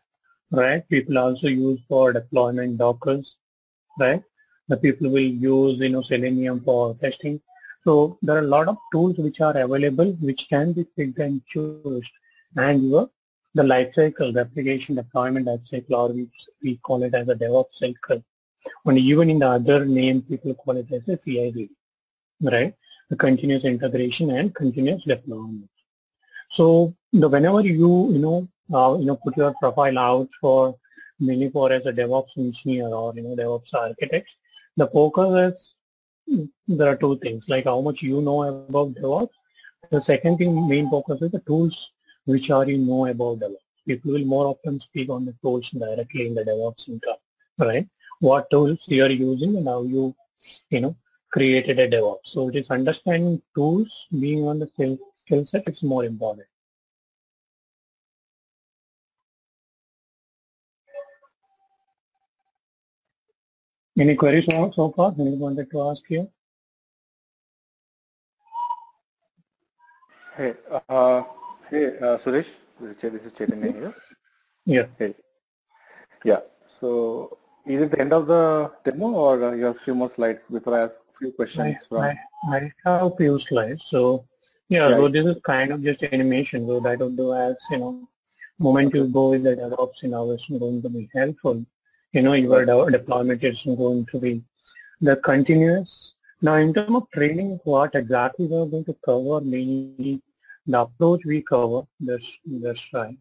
right? 0.50 0.88
People 0.88 1.18
also 1.18 1.48
use 1.48 1.80
for 1.88 2.12
deployment 2.12 2.78
Dockers, 2.78 3.36
right? 3.98 4.22
the 4.68 4.76
people 4.76 5.10
will 5.10 5.32
use 5.52 5.78
you 5.84 5.90
know 5.94 6.02
selenium 6.02 6.60
for 6.66 6.94
testing 7.02 7.40
so 7.84 8.18
there 8.22 8.36
are 8.36 8.46
a 8.46 8.52
lot 8.56 8.68
of 8.72 8.76
tools 8.92 9.16
which 9.24 9.40
are 9.40 9.56
available 9.64 10.12
which 10.28 10.42
can 10.52 10.72
be 10.72 10.84
picked 10.96 11.18
and 11.18 11.44
choose 11.52 12.10
and 12.56 12.88
your 12.90 13.04
the 13.54 13.64
life 13.72 13.92
cycle 13.98 14.32
the 14.36 14.42
application 14.46 14.94
deployment 15.00 15.46
life 15.46 15.64
cycle 15.70 15.96
or 16.02 16.08
we, 16.18 16.28
we 16.62 16.76
call 16.76 17.02
it 17.02 17.14
as 17.14 17.28
a 17.28 17.34
DevOps 17.34 17.74
cycle 17.82 18.22
and 18.86 18.98
even 18.98 19.30
in 19.30 19.40
the 19.40 19.50
other 19.58 19.84
name 19.84 20.22
people 20.22 20.54
call 20.54 20.76
it 20.76 20.92
as 20.92 21.08
a 21.08 21.18
CID 21.24 21.68
right 22.54 22.74
continuous 23.16 23.64
integration 23.64 24.30
and 24.30 24.54
continuous 24.54 25.04
deployment 25.04 25.68
so 26.50 26.94
the 27.12 27.28
whenever 27.28 27.60
you 27.60 28.12
you 28.12 28.18
know 28.18 28.48
uh, 28.74 28.96
you 28.98 29.06
know 29.06 29.16
put 29.16 29.36
your 29.36 29.54
profile 29.60 29.98
out 29.98 30.28
for 30.40 30.76
mainly 31.20 31.48
for 31.50 31.72
as 31.72 31.86
a 31.86 31.92
DevOps 31.92 32.36
engineer 32.36 32.88
or 32.88 33.14
you 33.14 33.22
know 33.22 33.36
DevOps 33.36 33.74
architect 33.74 34.36
the 34.76 34.86
focus 34.88 35.74
is 36.26 36.48
there 36.68 36.88
are 36.88 36.96
two 36.96 37.18
things 37.18 37.48
like 37.48 37.64
how 37.64 37.80
much 37.80 38.02
you 38.02 38.20
know 38.22 38.42
about 38.44 38.94
DevOps. 38.94 39.30
The 39.90 40.00
second 40.00 40.38
thing, 40.38 40.68
main 40.68 40.88
focus 40.88 41.20
is 41.22 41.30
the 41.30 41.40
tools 41.40 41.92
which 42.24 42.50
are 42.50 42.68
you 42.68 42.78
know 42.78 43.06
about 43.06 43.40
DevOps. 43.40 43.56
People 43.86 44.12
will 44.12 44.24
more 44.24 44.46
often 44.46 44.80
speak 44.80 45.10
on 45.10 45.24
the 45.24 45.34
tools 45.42 45.68
directly 45.70 46.26
in 46.28 46.34
the 46.34 46.44
DevOps 46.44 46.88
income, 46.88 47.16
right? 47.58 47.86
What 48.20 48.48
tools 48.50 48.84
you 48.86 49.04
are 49.04 49.10
using 49.10 49.56
and 49.56 49.66
how 49.66 49.82
you, 49.82 50.14
you 50.70 50.80
know, 50.80 50.96
created 51.32 51.78
a 51.78 51.88
DevOps. 51.88 52.26
So 52.26 52.48
it 52.48 52.56
is 52.56 52.70
understanding 52.70 53.42
tools 53.54 54.06
being 54.20 54.46
on 54.46 54.58
the 54.58 54.66
skill, 54.68 54.98
skill 55.24 55.46
set, 55.46 55.64
it's 55.66 55.82
more 55.82 56.04
important. 56.04 56.46
Any 63.98 64.14
queries 64.14 64.46
so 64.46 64.92
far? 64.96 65.14
Anyone 65.18 65.38
wanted 65.38 65.70
to 65.70 65.82
ask 65.88 66.02
here? 66.08 66.26
Hey, 70.36 70.54
uh, 70.88 71.22
hey, 71.68 71.98
uh, 71.98 72.16
Suresh, 72.18 72.46
this 72.80 72.96
is 73.02 73.32
Chaitanya 73.34 73.70
here. 73.70 73.94
Yeah. 74.64 74.86
Hey. 74.98 75.14
Yeah. 76.24 76.40
So, 76.80 77.36
is 77.66 77.82
it 77.82 77.90
the 77.90 78.00
end 78.00 78.14
of 78.14 78.26
the 78.26 78.72
demo, 78.82 79.10
or 79.10 79.44
uh, 79.44 79.52
you 79.52 79.66
have 79.66 79.78
few 79.80 79.94
more 79.94 80.10
slides 80.14 80.42
before 80.50 80.74
I 80.74 80.84
ask 80.84 80.94
few 81.22 81.32
questions? 81.32 81.76
I, 81.92 81.98
I, 82.04 82.56
I 82.56 82.72
have 82.84 83.02
a 83.02 83.16
few 83.16 83.38
slides. 83.38 83.84
So, 83.88 84.26
yeah, 84.68 84.88
so 84.88 85.08
this 85.08 85.26
is 85.26 85.40
kind 85.42 85.72
of 85.72 85.82
just 85.82 86.02
animation. 86.02 86.66
So 86.66 86.80
that 86.80 86.98
do 86.98 87.34
as 87.34 87.56
you 87.70 87.78
know, 87.78 88.08
moment 88.58 88.94
you 88.94 89.06
go 89.06 89.30
with 89.30 89.44
the 89.44 89.56
DevOps, 89.56 90.02
know, 90.10 90.30
it's 90.30 90.48
going 90.48 90.82
to 90.82 90.88
be 90.88 91.08
helpful 91.14 91.64
you 92.12 92.22
know, 92.22 92.34
your 92.34 92.90
deployment 92.90 93.42
is 93.42 93.62
going 93.62 94.06
to 94.06 94.20
be 94.20 94.42
the 95.00 95.16
continuous. 95.16 96.14
Now, 96.42 96.56
in 96.56 96.74
terms 96.74 96.94
of 96.94 97.10
training, 97.10 97.58
what 97.64 97.94
exactly 97.94 98.46
we're 98.46 98.66
going 98.66 98.84
to 98.84 98.96
cover, 99.04 99.40
mainly 99.40 100.20
the 100.66 100.80
approach 100.80 101.24
we 101.24 101.40
cover, 101.42 101.82
that's, 102.00 102.38
that's 102.46 102.82
right. 102.92 103.16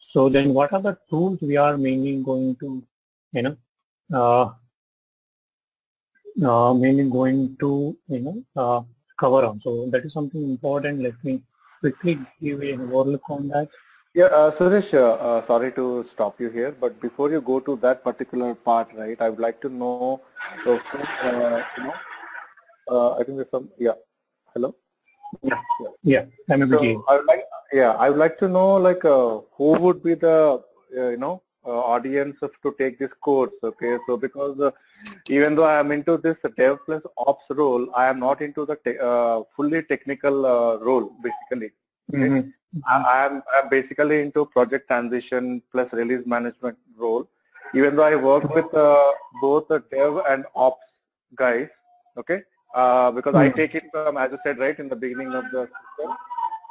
So 0.00 0.28
then 0.28 0.52
what 0.52 0.72
are 0.72 0.82
the 0.82 0.98
tools 1.08 1.38
we 1.40 1.56
are 1.56 1.78
mainly 1.78 2.22
going 2.22 2.56
to, 2.56 2.82
you 3.32 3.42
know, 3.42 3.56
uh, 4.12 4.50
uh, 6.42 6.74
mainly 6.74 7.08
going 7.10 7.56
to, 7.60 7.96
you 8.08 8.20
know, 8.20 8.42
uh, 8.56 8.82
cover 9.18 9.46
on. 9.46 9.60
So 9.60 9.88
that 9.90 10.04
is 10.04 10.12
something 10.12 10.42
important. 10.42 11.00
Let 11.02 11.22
me 11.22 11.42
quickly 11.80 12.18
give 12.42 12.62
you 12.62 12.74
an 12.74 12.92
overlook 12.92 13.28
on 13.30 13.48
that. 13.48 13.68
Yeah, 14.14 14.26
uh, 14.26 14.50
Suresh, 14.52 14.94
uh, 14.94 15.14
uh, 15.14 15.46
sorry 15.46 15.72
to 15.72 16.04
stop 16.08 16.40
you 16.40 16.48
here, 16.48 16.72
but 16.80 17.00
before 17.00 17.30
you 17.30 17.40
go 17.40 17.58
to 17.58 17.76
that 17.82 18.04
particular 18.04 18.54
part, 18.54 18.88
right, 18.94 19.20
I 19.20 19.28
would 19.28 19.40
like 19.40 19.60
to 19.62 19.68
know, 19.68 20.20
so, 20.62 20.80
uh, 21.24 21.62
you 21.76 21.82
know, 21.82 21.94
uh, 22.88 23.14
I 23.14 23.24
think 23.24 23.38
there's 23.38 23.50
some, 23.50 23.68
yeah, 23.76 23.94
hello? 24.52 24.76
Yeah, 25.42 25.60
yeah, 25.80 25.88
yeah. 26.04 26.24
I'm 26.48 26.70
so 26.70 27.04
I 27.08 27.16
would 27.16 27.26
like, 27.26 27.44
yeah, 27.72 27.90
I 27.92 28.10
would 28.10 28.18
like 28.20 28.38
to 28.38 28.48
know, 28.48 28.76
like, 28.76 29.04
uh, 29.04 29.40
who 29.56 29.72
would 29.80 30.00
be 30.00 30.14
the, 30.14 30.62
you 30.92 31.16
know, 31.16 31.42
audience 31.64 32.38
to 32.40 32.74
take 32.78 32.98
this 32.98 33.12
course, 33.12 33.52
okay? 33.62 33.98
So 34.06 34.16
because 34.16 34.72
even 35.28 35.54
though 35.54 35.64
I 35.64 35.78
am 35.80 35.92
into 35.92 36.16
this 36.18 36.38
dev 36.56 36.78
plus 36.86 37.02
ops 37.18 37.44
role, 37.50 37.88
I 37.94 38.06
am 38.06 38.18
not 38.20 38.40
into 38.40 38.66
the 38.66 38.76
te 38.76 38.96
fully 39.56 39.82
technical 39.82 40.42
role, 40.80 41.12
basically. 41.22 41.72
Okay? 42.12 42.28
Mm 42.28 42.34
-hmm. 42.34 42.52
I 42.86 43.26
am 43.26 43.42
I'm 43.56 43.68
basically 43.68 44.20
into 44.20 44.46
project 44.46 44.88
transition 44.88 45.62
plus 45.72 45.92
release 45.92 46.26
management 46.26 46.78
role. 46.96 47.28
Even 47.72 47.96
though 47.96 48.04
I 48.04 48.16
work 48.16 48.44
with 48.54 48.72
uh, 48.74 49.12
both 49.40 49.68
the 49.68 49.80
dev 49.90 50.22
and 50.28 50.44
ops 50.54 50.86
guys, 51.34 51.70
okay, 52.16 52.42
uh, 52.74 53.10
because 53.10 53.34
I 53.34 53.48
hmm. 53.48 53.56
take 53.56 53.74
it 53.74 53.84
from, 53.92 54.16
as 54.16 54.32
I 54.32 54.38
said 54.44 54.58
right 54.58 54.78
in 54.78 54.88
the 54.88 54.96
beginning 54.96 55.34
of 55.34 55.44
the 55.50 55.62
system, 55.66 56.16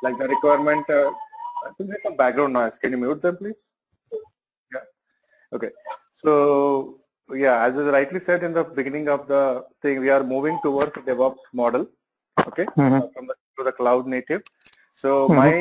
like 0.04 0.18
the 0.18 0.28
requirement. 0.28 0.90
Uh, 0.90 1.12
I 1.66 1.72
think 1.78 1.90
there's 1.90 2.04
some 2.04 2.18
background 2.18 2.54
noise. 2.54 2.78
Can 2.82 2.92
you 2.92 2.98
mute 2.98 3.22
them, 3.22 3.38
please? 3.38 3.56
Okay. 5.54 5.72
So 6.24 7.00
yeah, 7.34 7.64
as 7.66 7.78
I 7.78 7.84
rightly 7.98 8.20
said 8.20 8.44
in 8.44 8.54
the 8.54 8.64
beginning 8.64 9.08
of 9.10 9.28
the 9.28 9.66
thing, 9.82 10.00
we 10.00 10.10
are 10.10 10.24
moving 10.24 10.60
towards 10.64 10.94
DevOps 11.10 11.46
model. 11.54 11.88
Okay, 12.50 12.66
mm 12.76 12.90
-hmm. 12.90 13.02
from 13.14 13.26
the 13.30 13.36
to 13.58 13.64
the 13.64 13.72
cloud 13.72 14.08
native. 14.08 14.42
So 14.96 15.28
mm-hmm. 15.28 15.36
my, 15.36 15.54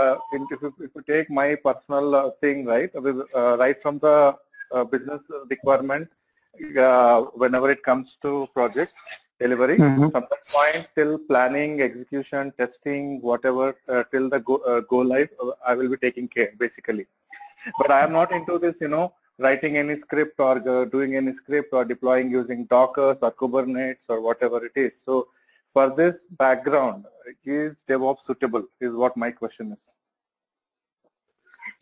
uh, 0.00 0.16
if, 0.32 0.60
you, 0.62 0.74
if 0.80 0.90
you 0.94 1.02
take 1.02 1.30
my 1.30 1.54
personal 1.56 2.14
uh, 2.14 2.30
thing, 2.40 2.66
right, 2.66 2.90
uh, 2.94 3.56
right 3.58 3.80
from 3.82 3.98
the 3.98 4.36
uh, 4.72 4.84
business 4.84 5.20
requirement, 5.50 6.08
uh, 6.78 7.22
whenever 7.34 7.70
it 7.70 7.82
comes 7.82 8.16
to 8.22 8.48
project, 8.54 8.92
delivery. 9.40 9.76
Mm-hmm. 9.76 10.08
From 10.08 10.26
that 10.30 10.44
point 10.48 10.88
till 10.94 11.18
planning, 11.18 11.80
execution, 11.82 12.52
testing, 12.58 13.20
whatever, 13.20 13.76
uh, 13.88 14.04
till 14.10 14.30
the 14.30 14.40
go, 14.40 14.56
uh, 14.58 14.80
go 14.80 14.98
live, 14.98 15.28
uh, 15.42 15.50
I 15.66 15.74
will 15.74 15.88
be 15.88 15.96
taking 15.96 16.28
care 16.28 16.52
basically. 16.58 17.06
But 17.78 17.90
I 17.90 18.00
am 18.04 18.12
not 18.12 18.32
into 18.32 18.58
this, 18.58 18.76
you 18.80 18.88
know, 18.88 19.12
writing 19.38 19.76
any 19.76 19.96
script 19.96 20.40
or 20.40 20.86
doing 20.86 21.16
any 21.16 21.32
script 21.34 21.70
or 21.72 21.84
deploying 21.84 22.30
using 22.30 22.64
Docker 22.66 23.18
or 23.20 23.32
Kubernetes 23.32 24.08
or 24.08 24.20
whatever 24.20 24.64
it 24.64 24.72
is. 24.74 24.92
So 25.04 25.28
for 25.72 25.94
this 25.94 26.16
background, 26.38 27.04
is 27.44 27.76
DevOps 27.88 28.24
suitable 28.26 28.64
is 28.80 28.94
what 28.94 29.16
my 29.16 29.30
question 29.30 29.72
is. 29.72 29.78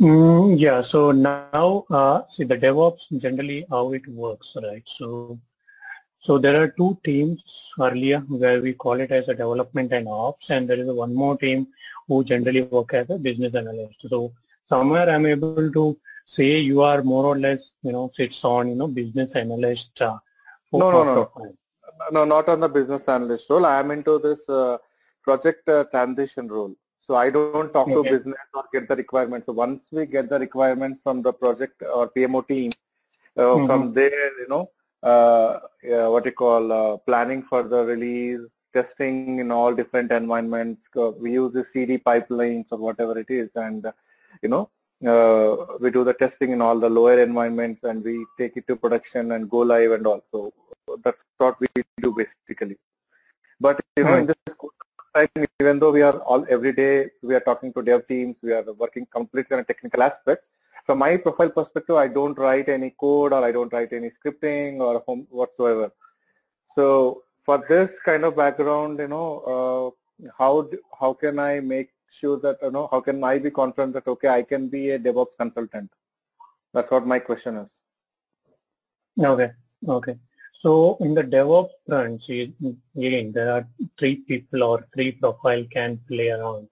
Mm, 0.00 0.58
yeah, 0.58 0.82
so 0.82 1.12
now 1.12 1.84
uh, 1.90 2.22
see 2.30 2.44
the 2.44 2.58
DevOps 2.58 3.20
generally 3.20 3.66
how 3.70 3.92
it 3.92 4.06
works, 4.08 4.56
right? 4.62 4.82
So 4.86 5.38
so 6.20 6.38
there 6.38 6.62
are 6.62 6.68
two 6.68 6.98
teams 7.04 7.42
earlier 7.78 8.20
where 8.20 8.62
we 8.62 8.72
call 8.72 8.98
it 8.98 9.10
as 9.10 9.28
a 9.28 9.34
development 9.34 9.92
and 9.92 10.08
ops, 10.08 10.48
and 10.50 10.68
there 10.68 10.78
is 10.78 10.90
one 10.90 11.14
more 11.14 11.36
team 11.36 11.66
who 12.08 12.24
generally 12.24 12.62
work 12.62 12.94
as 12.94 13.10
a 13.10 13.18
business 13.18 13.54
analyst. 13.54 14.06
So 14.08 14.32
somewhere 14.68 15.08
I'm 15.10 15.26
able 15.26 15.70
to 15.70 15.98
say 16.24 16.60
you 16.60 16.80
are 16.82 17.02
more 17.02 17.24
or 17.24 17.38
less, 17.38 17.72
you 17.82 17.92
know, 17.92 18.10
sits 18.14 18.44
on, 18.44 18.68
you 18.68 18.74
know, 18.74 18.88
business 18.88 19.32
analyst. 19.32 20.00
Uh, 20.00 20.18
no, 20.72 20.90
no, 20.90 21.04
no, 21.04 21.54
no, 22.10 22.24
not 22.24 22.48
on 22.48 22.60
the 22.60 22.68
business 22.68 23.06
analyst 23.08 23.48
role. 23.50 23.66
I 23.66 23.80
am 23.80 23.90
into 23.90 24.18
this 24.18 24.48
uh, 24.48 24.78
project 25.22 25.68
uh, 25.68 25.84
transition 25.84 26.48
role. 26.48 26.74
So 27.06 27.16
I 27.16 27.30
don't 27.30 27.72
talk 27.72 27.88
okay. 27.88 27.94
to 27.94 28.02
business 28.02 28.38
or 28.54 28.64
get 28.72 28.88
the 28.88 28.96
requirements. 28.96 29.46
So 29.46 29.52
once 29.52 29.82
we 29.92 30.06
get 30.06 30.30
the 30.30 30.38
requirements 30.38 31.00
from 31.02 31.22
the 31.22 31.32
project 31.32 31.82
or 31.82 32.10
PMO 32.10 32.46
team, 32.48 32.72
uh, 33.36 33.42
mm-hmm. 33.42 33.66
from 33.66 33.92
there, 33.92 34.38
you 34.38 34.48
know, 34.48 34.70
uh, 35.02 35.58
what 35.82 36.24
you 36.24 36.32
call 36.32 36.72
uh, 36.72 36.96
planning 36.98 37.42
for 37.42 37.62
the 37.62 37.84
release, 37.84 38.40
testing 38.72 39.38
in 39.38 39.52
all 39.52 39.74
different 39.74 40.10
environments. 40.12 40.88
We 41.18 41.32
use 41.32 41.52
the 41.52 41.64
CD 41.64 41.98
pipelines 41.98 42.66
or 42.70 42.78
whatever 42.78 43.18
it 43.18 43.26
is, 43.28 43.50
and 43.54 43.86
you 44.42 44.48
know, 44.48 44.70
uh, 45.06 45.56
we 45.80 45.90
do 45.90 46.04
the 46.04 46.14
testing 46.14 46.52
in 46.52 46.60
all 46.60 46.78
the 46.78 46.88
lower 46.88 47.22
environments, 47.22 47.82
and 47.84 48.02
we 48.04 48.24
take 48.38 48.56
it 48.56 48.66
to 48.68 48.76
production 48.76 49.32
and 49.32 49.50
go 49.50 49.58
live 49.58 49.92
and 49.92 50.06
all. 50.06 50.22
So 50.32 50.52
that's 51.04 51.24
what 51.38 51.58
we 51.60 51.68
do 52.00 52.14
basically. 52.14 52.76
But 53.60 53.80
you 53.96 54.04
know, 54.04 54.16
in 54.16 54.26
this 54.26 54.36
time, 55.14 55.28
even 55.60 55.78
though 55.78 55.92
we 55.92 56.02
are 56.02 56.18
all 56.20 56.44
every 56.48 56.72
day, 56.72 57.10
we 57.22 57.34
are 57.34 57.40
talking 57.40 57.72
to 57.74 57.82
dev 57.82 58.06
teams, 58.06 58.36
we 58.42 58.52
are 58.52 58.64
working 58.72 59.06
completely 59.06 59.56
on 59.56 59.64
technical 59.64 60.02
aspects 60.02 60.48
from 60.84 60.98
my 60.98 61.16
profile 61.16 61.50
perspective, 61.50 61.96
I 61.96 62.08
don't 62.08 62.38
write 62.38 62.68
any 62.68 62.90
code 62.90 63.32
or 63.32 63.42
I 63.42 63.52
don't 63.52 63.72
write 63.72 63.92
any 63.92 64.10
scripting 64.10 64.80
or 64.80 65.00
whatsoever. 65.30 65.90
So 66.74 67.22
for 67.44 67.64
this 67.68 67.92
kind 68.04 68.24
of 68.24 68.36
background, 68.36 68.98
you 68.98 69.08
know, 69.08 69.94
uh, 70.20 70.28
how 70.38 70.68
how 71.00 71.14
can 71.14 71.38
I 71.38 71.60
make 71.60 71.90
sure 72.20 72.38
that 72.40 72.58
you 72.62 72.70
know 72.70 72.88
how 72.90 73.00
can 73.00 73.22
I 73.22 73.38
be 73.38 73.50
confident 73.50 73.94
that 73.94 74.06
okay 74.08 74.28
I 74.28 74.42
can 74.42 74.68
be 74.68 74.90
a 74.90 74.98
DevOps 74.98 75.36
consultant? 75.38 75.90
That's 76.72 76.90
what 76.90 77.06
my 77.06 77.18
question 77.18 77.56
is. 77.58 77.68
Okay, 79.18 79.50
okay. 79.88 80.18
So 80.60 80.96
in 81.00 81.14
the 81.14 81.22
DevOps 81.22 81.70
front, 81.86 82.22
again, 82.28 83.32
there 83.32 83.52
are 83.52 83.68
three 83.98 84.16
people 84.16 84.62
or 84.62 84.86
three 84.94 85.12
profile 85.12 85.64
can 85.70 86.00
play 86.08 86.30
around. 86.30 86.68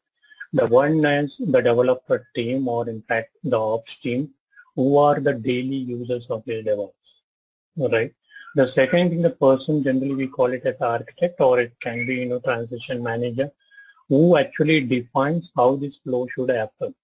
The 0.55 0.66
one 0.66 1.05
is 1.05 1.37
the 1.38 1.62
developer 1.62 2.26
team 2.35 2.68
or 2.68 2.88
in 2.88 3.02
fact 3.02 3.37
the 3.44 3.59
ops 3.59 3.96
team 3.96 4.31
who 4.76 4.96
are 4.98 5.20
the 5.20 5.35
daily 5.35 5.76
users 5.76 6.26
of 6.28 6.42
the 6.46 6.62
DevOps, 6.62 7.92
right? 7.92 8.12
The 8.55 8.68
second 8.68 9.11
thing, 9.11 9.22
the 9.22 9.31
person 9.31 9.83
generally 9.83 10.14
we 10.14 10.26
call 10.26 10.52
it 10.52 10.66
as 10.66 10.81
architect 10.81 11.40
or 11.40 11.61
it 11.61 11.72
can 11.81 12.07
be, 12.07 12.16
you 12.16 12.26
know, 12.26 12.38
transition 12.40 13.02
manager 13.02 13.50
who 14.12 14.37
actually 14.37 14.79
defines 14.83 15.51
how 15.57 15.68
this 15.77 15.96
flow 16.05 16.27
should 16.27 16.51
happen, 16.51 16.94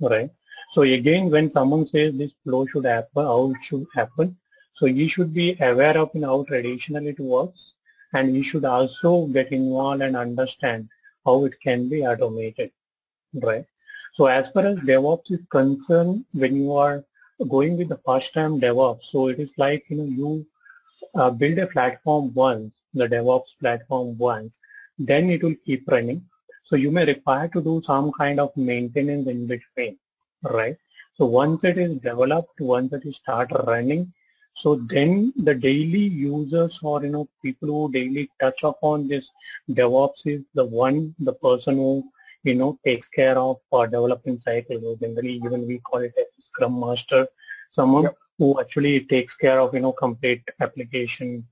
right? 0.00 0.30
So 0.74 0.82
again, 0.82 1.30
when 1.30 1.50
someone 1.52 1.86
says 1.86 2.14
this 2.14 2.32
flow 2.44 2.66
should 2.66 2.86
happen, 2.86 3.24
how 3.32 3.52
it 3.52 3.62
should 3.62 3.86
happen, 3.94 4.36
so 4.76 4.86
you 4.86 5.08
should 5.08 5.32
be 5.32 5.56
aware 5.60 5.96
of 5.98 6.10
how 6.22 6.44
traditionally 6.44 7.10
it 7.10 7.20
works 7.20 7.74
and 8.14 8.34
you 8.34 8.42
should 8.42 8.64
also 8.64 9.26
get 9.26 9.52
involved 9.52 10.02
and 10.02 10.16
understand 10.16 10.88
how 11.24 11.44
it 11.44 11.54
can 11.60 11.88
be 11.88 12.04
automated 12.04 12.72
right? 13.34 13.64
So 14.14 14.26
as 14.26 14.48
far 14.50 14.66
as 14.66 14.76
DevOps 14.78 15.30
is 15.30 15.40
concerned, 15.50 16.24
when 16.32 16.56
you 16.56 16.72
are 16.74 17.04
going 17.48 17.76
with 17.76 17.88
the 17.88 18.00
first 18.06 18.34
time 18.34 18.60
DevOps, 18.60 19.04
so 19.10 19.28
it 19.28 19.38
is 19.38 19.52
like, 19.56 19.84
you 19.88 19.96
know, 19.96 20.04
you 20.04 20.46
uh, 21.14 21.30
build 21.30 21.58
a 21.58 21.66
platform 21.66 22.32
once, 22.34 22.74
the 22.94 23.08
DevOps 23.08 23.58
platform 23.60 24.18
once, 24.18 24.58
then 24.98 25.30
it 25.30 25.42
will 25.42 25.54
keep 25.64 25.88
running. 25.88 26.24
So 26.68 26.76
you 26.76 26.90
may 26.90 27.04
require 27.04 27.48
to 27.48 27.62
do 27.62 27.82
some 27.84 28.12
kind 28.12 28.40
of 28.40 28.56
maintenance 28.56 29.28
in 29.28 29.46
between, 29.46 29.98
right? 30.42 30.76
So 31.16 31.26
once 31.26 31.64
it 31.64 31.78
is 31.78 31.96
developed, 31.98 32.60
once 32.60 32.92
it 32.92 33.04
is 33.04 33.16
start 33.16 33.50
running, 33.66 34.12
so 34.54 34.74
then 34.74 35.32
the 35.36 35.54
daily 35.54 36.00
users 36.00 36.78
or 36.82 37.02
you 37.04 37.10
know 37.10 37.28
people 37.42 37.68
who 37.68 37.92
daily 37.92 38.28
touch 38.40 38.60
upon 38.64 39.08
this 39.08 39.30
DevOps 39.70 40.26
is 40.26 40.42
the 40.54 40.64
one, 40.64 41.14
the 41.20 41.32
person 41.32 41.76
who 41.76 42.04
you 42.42 42.54
know, 42.54 42.78
takes 42.84 43.08
care 43.08 43.38
of 43.38 43.56
uh, 43.72 43.78
our 43.78 43.86
development 43.86 44.42
cycle. 44.42 44.80
So 44.80 44.96
generally, 45.00 45.34
even 45.44 45.66
we 45.66 45.78
call 45.78 46.00
it 46.00 46.14
a 46.18 46.24
Scrum 46.46 46.80
Master, 46.80 47.26
someone 47.72 48.04
yep. 48.04 48.16
who 48.38 48.60
actually 48.60 49.00
takes 49.00 49.34
care 49.36 49.60
of, 49.60 49.74
you 49.74 49.80
know, 49.80 49.92
complete 49.92 50.48
application 50.60 51.46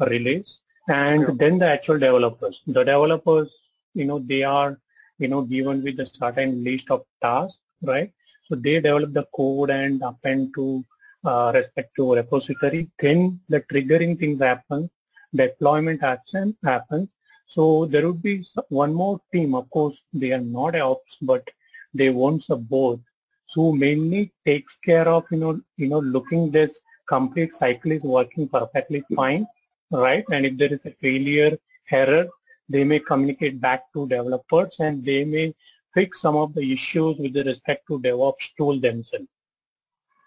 release. 0.00 0.60
And 0.88 1.22
yep. 1.22 1.30
then 1.36 1.58
the 1.58 1.66
actual 1.66 1.98
developers. 1.98 2.60
The 2.66 2.84
developers, 2.84 3.50
you 3.94 4.04
know, 4.04 4.18
they 4.18 4.42
are, 4.42 4.78
you 5.18 5.28
know, 5.28 5.42
given 5.42 5.82
with 5.82 6.00
a 6.00 6.10
certain 6.12 6.64
list 6.64 6.90
of 6.90 7.04
tasks, 7.22 7.58
right? 7.82 8.12
So 8.48 8.54
they 8.56 8.80
develop 8.80 9.12
the 9.12 9.26
code 9.34 9.70
and 9.70 10.02
append 10.02 10.54
to 10.56 10.84
uh, 11.24 11.52
respective 11.54 12.06
repository. 12.08 12.88
Then 12.98 13.40
the 13.48 13.60
triggering 13.62 14.18
things 14.18 14.42
happen, 14.42 14.90
deployment 15.34 16.02
action 16.02 16.56
happens, 16.64 17.08
so 17.46 17.86
there 17.86 18.06
would 18.06 18.22
be 18.22 18.46
one 18.68 18.94
more 18.94 19.20
team. 19.32 19.54
Of 19.54 19.68
course, 19.70 20.02
they 20.12 20.32
are 20.32 20.40
not 20.40 20.76
ops, 20.76 21.18
but 21.20 21.48
they 21.92 22.10
want 22.10 22.44
support. 22.44 23.00
So 23.48 23.72
mainly 23.72 24.32
takes 24.46 24.76
care 24.78 25.08
of 25.08 25.24
you 25.30 25.38
know 25.38 25.60
you 25.76 25.88
know 25.88 25.98
looking 25.98 26.50
this 26.50 26.80
complete 27.08 27.54
cycle 27.54 27.92
is 27.92 28.02
working 28.02 28.48
perfectly 28.48 29.02
fine, 29.16 29.46
right? 29.90 30.24
And 30.30 30.46
if 30.46 30.56
there 30.56 30.72
is 30.72 30.86
a 30.86 30.92
failure 31.02 31.58
error, 31.90 32.28
they 32.70 32.84
may 32.84 33.00
communicate 33.00 33.60
back 33.60 33.92
to 33.92 34.06
developers 34.06 34.76
and 34.78 35.04
they 35.04 35.24
may 35.24 35.54
fix 35.92 36.20
some 36.20 36.36
of 36.36 36.54
the 36.54 36.72
issues 36.72 37.16
with 37.18 37.36
respect 37.36 37.86
to 37.88 37.98
DevOps 37.98 38.50
tool 38.56 38.78
themselves. 38.80 39.26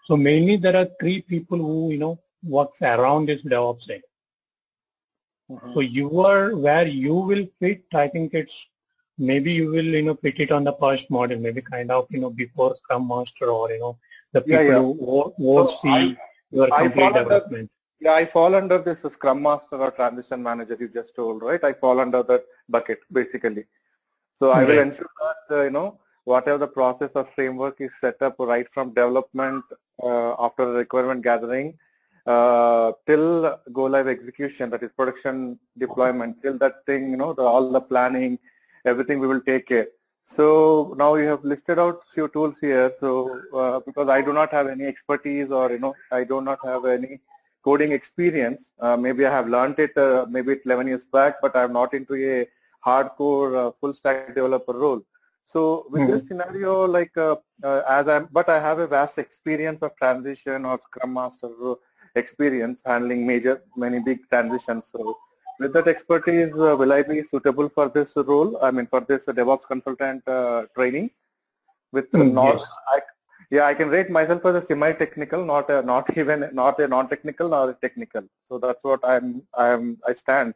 So 0.06 0.16
mainly 0.16 0.56
there 0.56 0.76
are 0.76 0.88
three 1.00 1.22
people 1.22 1.58
who 1.58 1.90
you 1.90 1.98
know 1.98 2.18
works 2.42 2.82
around 2.82 3.26
this 3.28 3.42
DevOps 3.42 3.84
side. 3.84 4.02
Mm-hmm. 5.50 5.72
So 5.74 5.80
you 5.80 6.20
are 6.20 6.54
where 6.54 6.86
you 6.86 7.14
will 7.14 7.46
fit. 7.60 7.84
I 7.94 8.08
think 8.08 8.34
it's 8.34 8.54
maybe 9.18 9.52
you 9.52 9.70
will 9.70 9.92
you 9.98 10.02
know 10.02 10.14
fit 10.16 10.40
it 10.40 10.52
on 10.52 10.64
the 10.64 10.74
first 10.74 11.10
model, 11.10 11.38
maybe 11.38 11.62
kind 11.62 11.90
of 11.90 12.06
you 12.10 12.20
know 12.20 12.30
before 12.30 12.76
Scrum 12.76 13.08
Master 13.08 13.46
or 13.46 13.70
you 13.70 13.80
know 13.80 13.96
the 14.32 14.42
people 14.42 14.64
yeah, 14.64 14.70
yeah. 14.70 14.78
who 14.78 15.34
won't 15.38 15.70
so 15.70 15.76
see 15.82 15.88
I, 15.88 16.16
your 16.50 16.68
complete 16.68 17.14
development. 17.14 17.70
Yeah, 18.00 18.14
I 18.14 18.26
fall 18.26 18.54
under 18.54 18.78
this 18.78 19.00
Scrum 19.12 19.42
Master 19.42 19.76
or 19.76 19.90
Transition 19.90 20.42
Manager 20.42 20.76
you 20.78 20.88
just 20.88 21.14
told, 21.14 21.42
right? 21.42 21.62
I 21.62 21.72
fall 21.72 22.00
under 22.00 22.22
that 22.22 22.44
bucket 22.68 23.00
basically. 23.10 23.64
So 24.40 24.50
I 24.50 24.64
will 24.64 24.78
ensure 24.78 25.10
that 25.20 25.56
uh, 25.56 25.62
you 25.62 25.70
know 25.70 25.98
whatever 26.24 26.58
the 26.58 26.66
process 26.66 27.12
or 27.14 27.28
framework 27.34 27.80
is 27.80 27.92
set 28.00 28.20
up 28.20 28.36
right 28.38 28.66
from 28.72 28.92
development 28.94 29.64
uh, 30.02 30.34
after 30.38 30.66
the 30.66 30.78
requirement 30.78 31.22
gathering 31.22 31.78
uh, 32.26 32.92
till 33.06 33.58
go 33.72 33.84
live 33.84 34.08
execution, 34.08 34.70
that 34.70 34.82
is 34.82 34.90
production 34.96 35.58
deployment, 35.78 36.42
till 36.42 36.58
that 36.58 36.84
thing, 36.86 37.10
you 37.10 37.16
know, 37.16 37.32
the, 37.32 37.42
all 37.42 37.70
the 37.70 37.80
planning, 37.80 38.38
everything 38.84 39.20
we 39.20 39.26
will 39.26 39.40
take 39.40 39.68
care. 39.68 39.88
So 40.26 40.94
now 40.96 41.16
you 41.16 41.26
have 41.26 41.44
listed 41.44 41.78
out 41.78 42.02
few 42.14 42.28
tools 42.28 42.58
here. 42.58 42.92
So 42.98 43.40
uh, 43.54 43.80
because 43.80 44.08
I 44.08 44.22
do 44.22 44.32
not 44.32 44.50
have 44.52 44.68
any 44.68 44.84
expertise 44.84 45.50
or, 45.50 45.70
you 45.70 45.78
know, 45.78 45.94
I 46.10 46.24
do 46.24 46.40
not 46.40 46.58
have 46.64 46.86
any 46.86 47.20
coding 47.64 47.92
experience, 47.92 48.72
uh, 48.80 48.96
maybe 48.96 49.24
I 49.26 49.30
have 49.30 49.48
learned 49.48 49.78
it 49.78 49.96
uh, 49.96 50.26
maybe 50.28 50.56
11 50.64 50.86
years 50.86 51.06
back, 51.06 51.36
but 51.42 51.56
I'm 51.56 51.72
not 51.72 51.94
into 51.94 52.14
a 52.14 52.46
hardcore 52.86 53.68
uh, 53.68 53.70
full 53.80 53.94
stack 53.94 54.34
developer 54.34 54.74
role. 54.84 55.02
So 55.46 55.60
with 55.90 56.02
mm 56.02 56.06
-hmm. 56.06 56.12
this 56.12 56.26
scenario, 56.28 56.72
like 56.98 57.14
uh, 57.16 57.36
as 57.98 58.04
I'm, 58.14 58.24
but 58.38 58.46
I 58.56 58.58
have 58.68 58.78
a 58.86 58.88
vast 58.98 59.16
experience 59.26 59.80
of 59.86 59.90
transition 60.02 60.58
or 60.70 60.76
Scrum 60.86 61.12
Master 61.18 61.50
experience 62.14 62.82
handling 62.84 63.26
major, 63.26 63.62
many 63.76 64.00
big 64.00 64.28
transitions. 64.30 64.84
So 64.92 65.18
with 65.58 65.72
that 65.74 65.88
expertise, 65.88 66.52
uh, 66.54 66.76
will 66.76 66.92
I 66.92 67.02
be 67.02 67.22
suitable 67.22 67.68
for 67.68 67.88
this 67.88 68.12
role? 68.16 68.58
I 68.62 68.70
mean, 68.70 68.86
for 68.86 69.00
this 69.00 69.26
DevOps 69.26 69.66
consultant 69.66 70.26
uh, 70.28 70.64
training? 70.74 71.10
With 71.92 72.10
mm, 72.10 72.32
not, 72.32 72.56
yes. 72.56 72.66
I, 72.88 72.98
yeah, 73.54 73.66
I 73.66 73.74
can 73.74 73.88
rate 73.88 74.10
myself 74.10 74.44
as 74.46 74.56
a 74.56 74.66
semi-technical, 74.68 75.44
not 75.44 75.70
a, 75.70 75.80
not 75.82 76.16
even 76.16 76.48
not 76.52 76.78
a 76.80 76.88
non-technical, 76.88 77.48
nor 77.48 77.70
a 77.70 77.74
technical. 77.74 78.24
So 78.48 78.58
that's 78.64 78.82
what 78.82 79.00
I'm 79.12 79.42
I'm 79.64 79.98
I 80.08 80.12
stand. 80.22 80.54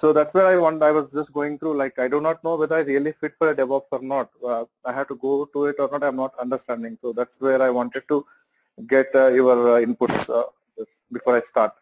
So 0.00 0.12
that's 0.12 0.34
where 0.34 0.46
I 0.46 0.56
want. 0.64 0.82
I 0.88 0.92
was 0.98 1.06
just 1.18 1.32
going 1.38 1.58
through 1.58 1.74
like 1.82 1.98
I 1.98 2.08
do 2.14 2.20
not 2.20 2.44
know 2.44 2.56
whether 2.56 2.76
I 2.76 2.82
really 2.92 3.12
fit 3.20 3.34
for 3.38 3.50
a 3.50 3.56
DevOps 3.60 3.90
or 3.96 4.02
not. 4.14 4.28
Uh, 4.50 4.64
I 4.84 4.92
have 4.98 5.08
to 5.08 5.16
go 5.16 5.32
to 5.54 5.64
it 5.70 5.76
or 5.78 5.88
not. 5.92 6.04
I'm 6.04 6.20
not 6.24 6.38
understanding. 6.38 6.98
So 7.02 7.12
that's 7.12 7.40
where 7.40 7.60
I 7.62 7.70
wanted 7.70 8.04
to 8.08 8.24
get 8.94 9.08
uh, 9.14 9.28
your 9.28 9.56
uh, 9.76 9.80
inputs 9.86 10.28
uh, 10.28 10.84
before 11.12 11.36
I 11.36 11.40
start. 11.40 11.72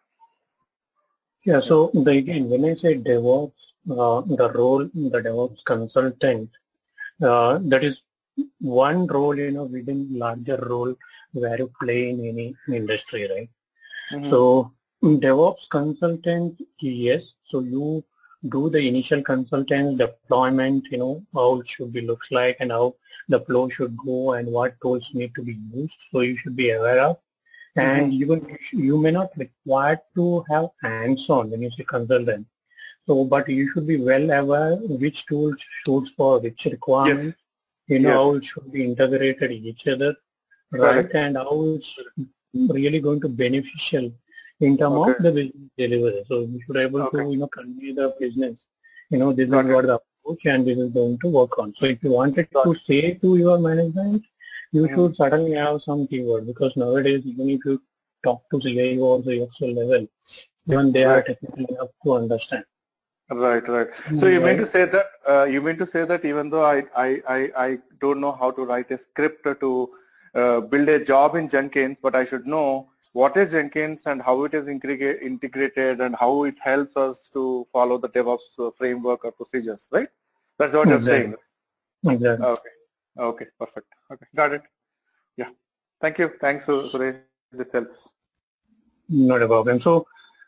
Yeah. 1.43 1.59
So 1.59 1.91
the, 1.93 2.13
again, 2.23 2.49
when 2.49 2.65
I 2.65 2.75
say 2.75 2.97
DevOps, 2.97 3.61
uh, 3.91 4.21
the 4.41 4.51
role 4.55 4.89
the 5.13 5.21
DevOps 5.27 5.63
consultant, 5.63 6.49
uh, 7.21 7.59
that 7.73 7.83
is 7.83 8.01
one 8.59 9.07
role, 9.07 9.37
you 9.37 9.51
know, 9.51 9.63
within 9.63 10.07
larger 10.11 10.57
role 10.69 10.95
where 11.33 11.57
you 11.57 11.71
play 11.81 12.09
in 12.09 12.25
any 12.25 12.55
industry, 12.67 13.27
right? 13.29 13.49
Mm-hmm. 14.11 14.29
So 14.29 14.71
DevOps 15.03 15.69
consultant, 15.69 16.61
yes. 16.79 17.33
So 17.45 17.59
you 17.59 18.03
do 18.49 18.69
the 18.69 18.87
initial 18.87 19.21
consultant 19.21 19.97
deployment, 19.97 20.85
you 20.91 20.97
know, 20.97 21.25
how 21.33 21.59
it 21.59 21.69
should 21.69 21.91
be 21.91 22.01
looks 22.01 22.27
like 22.31 22.57
and 22.59 22.71
how 22.71 22.95
the 23.27 23.39
flow 23.41 23.69
should 23.69 23.97
go 23.97 24.33
and 24.33 24.47
what 24.47 24.79
tools 24.81 25.09
need 25.13 25.33
to 25.35 25.43
be 25.43 25.57
used. 25.73 25.97
So 26.11 26.21
you 26.21 26.37
should 26.37 26.55
be 26.55 26.71
aware 26.71 27.01
of. 27.01 27.17
And 27.75 28.13
mm-hmm. 28.13 28.21
even 28.21 28.57
you 28.71 28.97
may 28.97 29.11
not 29.11 29.31
require 29.35 30.01
to 30.15 30.45
have 30.49 30.67
hands-on 30.81 31.49
when 31.51 31.61
you 31.61 31.71
say 31.71 31.83
consultant. 31.83 32.47
So, 33.05 33.25
but 33.25 33.47
you 33.49 33.69
should 33.69 33.85
be 33.85 33.97
well 33.97 34.31
aware 34.31 34.77
which 34.77 35.25
tools 35.25 35.55
suits 35.83 36.11
for 36.11 36.39
which 36.39 36.65
requirement. 36.65 37.35
Yes. 37.37 37.44
You 37.87 37.99
know 37.99 38.09
yes. 38.09 38.15
how 38.15 38.35
it 38.35 38.45
should 38.45 38.71
be 38.71 38.83
integrated 38.83 39.51
each 39.51 39.87
other, 39.87 40.15
right? 40.71 41.09
And 41.13 41.37
how 41.37 41.75
it's 41.75 41.95
really 42.53 42.99
going 42.99 43.21
to 43.21 43.29
beneficial 43.29 44.11
in 44.59 44.77
terms 44.77 44.95
okay. 44.95 45.11
of 45.11 45.23
the 45.23 45.31
business 45.31 45.69
delivery. 45.77 46.23
So 46.27 46.39
you 46.41 46.61
should 46.65 46.73
be 46.73 46.81
able 46.81 47.01
okay. 47.03 47.23
to, 47.23 47.31
you 47.31 47.37
know, 47.37 47.47
convey 47.47 47.93
the 47.93 48.15
business. 48.19 48.63
You 49.09 49.19
know, 49.19 49.33
this 49.33 49.47
is 49.47 49.51
what 49.53 49.85
the 49.85 49.99
approach 49.99 50.45
and 50.45 50.65
this 50.65 50.77
is 50.77 50.89
going 50.89 51.19
to 51.19 51.27
work 51.27 51.59
on. 51.59 51.73
So 51.77 51.85
if 51.85 52.03
you 52.03 52.11
wanted 52.11 52.47
to 52.51 52.75
say 52.83 53.13
to 53.15 53.37
your 53.37 53.59
management, 53.59 54.25
you 54.71 54.83
mm-hmm. 54.83 54.95
should 54.95 55.15
certainly 55.15 55.53
have 55.53 55.81
some 55.81 56.07
keyword 56.07 56.47
because 56.47 56.75
nowadays 56.75 57.23
even 57.25 57.49
if 57.49 57.59
you 57.65 57.81
talk 58.23 58.43
to 58.51 58.59
CIO 58.59 59.03
or 59.03 59.21
the 59.21 59.47
CXO 59.61 59.75
level, 59.75 60.07
even 60.67 60.91
they 60.91 61.05
right. 61.05 61.17
are 61.17 61.21
technically 61.21 61.67
enough 61.69 61.89
to 62.03 62.13
understand. 62.13 62.65
Right, 63.29 63.67
right. 63.67 63.87
So 64.19 64.27
you 64.27 64.39
mean 64.39 64.57
to 64.57 64.69
say 64.69 64.85
that 64.85 65.07
uh, 65.27 65.45
you 65.45 65.61
mean 65.61 65.77
to 65.77 65.87
say 65.87 66.05
that 66.05 66.23
even 66.25 66.49
though 66.51 66.63
I, 66.63 66.83
I, 66.95 67.21
I, 67.27 67.51
I 67.57 67.77
don't 67.99 68.21
know 68.21 68.33
how 68.33 68.51
to 68.51 68.63
write 68.63 68.91
a 68.91 68.99
script 68.99 69.47
to 69.61 69.89
uh, 70.35 70.61
build 70.61 70.89
a 70.89 71.03
job 71.03 71.35
in 71.35 71.49
Jenkins, 71.49 71.97
but 72.03 72.15
I 72.15 72.25
should 72.25 72.45
know 72.45 72.89
what 73.13 73.35
is 73.37 73.51
Jenkins 73.51 74.01
and 74.05 74.21
how 74.21 74.43
it 74.43 74.53
is 74.53 74.67
integrated 74.67 76.01
and 76.01 76.15
how 76.19 76.43
it 76.43 76.55
helps 76.59 76.95
us 76.97 77.29
to 77.33 77.65
follow 77.73 77.97
the 77.97 78.09
DevOps 78.09 78.59
uh, 78.59 78.69
framework 78.77 79.25
or 79.25 79.31
procedures, 79.31 79.87
right? 79.91 80.09
That's 80.59 80.73
what 80.73 80.87
exactly. 80.89 81.11
you're 81.11 81.19
saying. 81.21 81.35
Exactly. 82.15 82.45
Okay. 82.45 82.69
Okay. 83.17 83.45
Perfect. 83.59 83.87
Okay. 84.11 84.25
Got 84.35 84.53
it. 84.53 84.61
Yeah. 85.37 85.49
Thank 85.99 86.19
you. 86.19 86.31
Thanks, 86.39 86.65
Suresh. 86.65 87.21
This 87.53 87.67
helps. 87.73 87.97
Not 89.09 89.41
a 89.41 89.47
problem. 89.47 89.79
So 89.79 90.05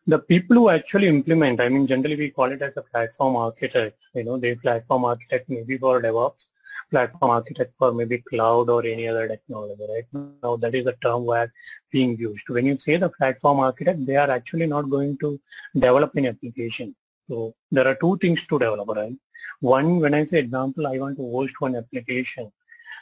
the 0.07 0.19
people 0.19 0.55
who 0.55 0.69
actually 0.69 1.07
implement, 1.07 1.61
I 1.61 1.69
mean, 1.69 1.85
generally 1.85 2.15
we 2.15 2.29
call 2.29 2.51
it 2.51 2.61
as 2.61 2.73
a 2.77 2.81
platform 2.81 3.35
architect. 3.35 3.99
You 4.15 4.23
know, 4.23 4.37
the 4.37 4.55
platform 4.55 5.05
architect 5.05 5.49
maybe 5.49 5.77
for 5.77 6.01
DevOps 6.01 6.47
platform 6.89 7.31
architect 7.31 7.73
for 7.77 7.93
maybe 7.93 8.19
cloud 8.29 8.69
or 8.69 8.85
any 8.85 9.07
other 9.07 9.27
technology, 9.27 9.83
right? 9.89 10.05
Now 10.43 10.55
that 10.57 10.73
is 10.75 10.85
a 10.87 10.93
term 10.93 11.25
where 11.25 11.51
being 11.91 12.17
used. 12.17 12.47
When 12.49 12.65
you 12.65 12.77
say 12.77 12.97
the 12.97 13.09
platform 13.09 13.59
architect, 13.59 14.05
they 14.05 14.15
are 14.15 14.29
actually 14.29 14.67
not 14.67 14.89
going 14.89 15.17
to 15.19 15.39
develop 15.73 16.15
an 16.15 16.27
application. 16.27 16.95
So 17.27 17.55
there 17.71 17.87
are 17.87 17.95
two 17.95 18.17
things 18.19 18.45
to 18.47 18.59
develop, 18.59 18.87
right? 18.89 19.15
One, 19.59 19.99
when 19.99 20.13
I 20.13 20.25
say 20.25 20.39
example, 20.39 20.87
I 20.87 20.97
want 20.97 21.17
to 21.17 21.31
host 21.31 21.59
one 21.59 21.75
application. 21.75 22.51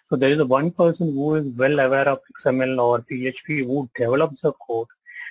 So 0.09 0.15
there 0.15 0.29
is 0.29 0.39
a 0.39 0.45
one 0.45 0.71
person 0.71 1.13
who 1.13 1.35
is 1.35 1.45
well 1.55 1.79
aware 1.79 2.07
of 2.07 2.19
XML 2.39 2.79
or 2.79 3.01
PHP 3.01 3.65
who 3.65 3.89
develops 3.95 4.41
the 4.41 4.53
code. 4.53 4.87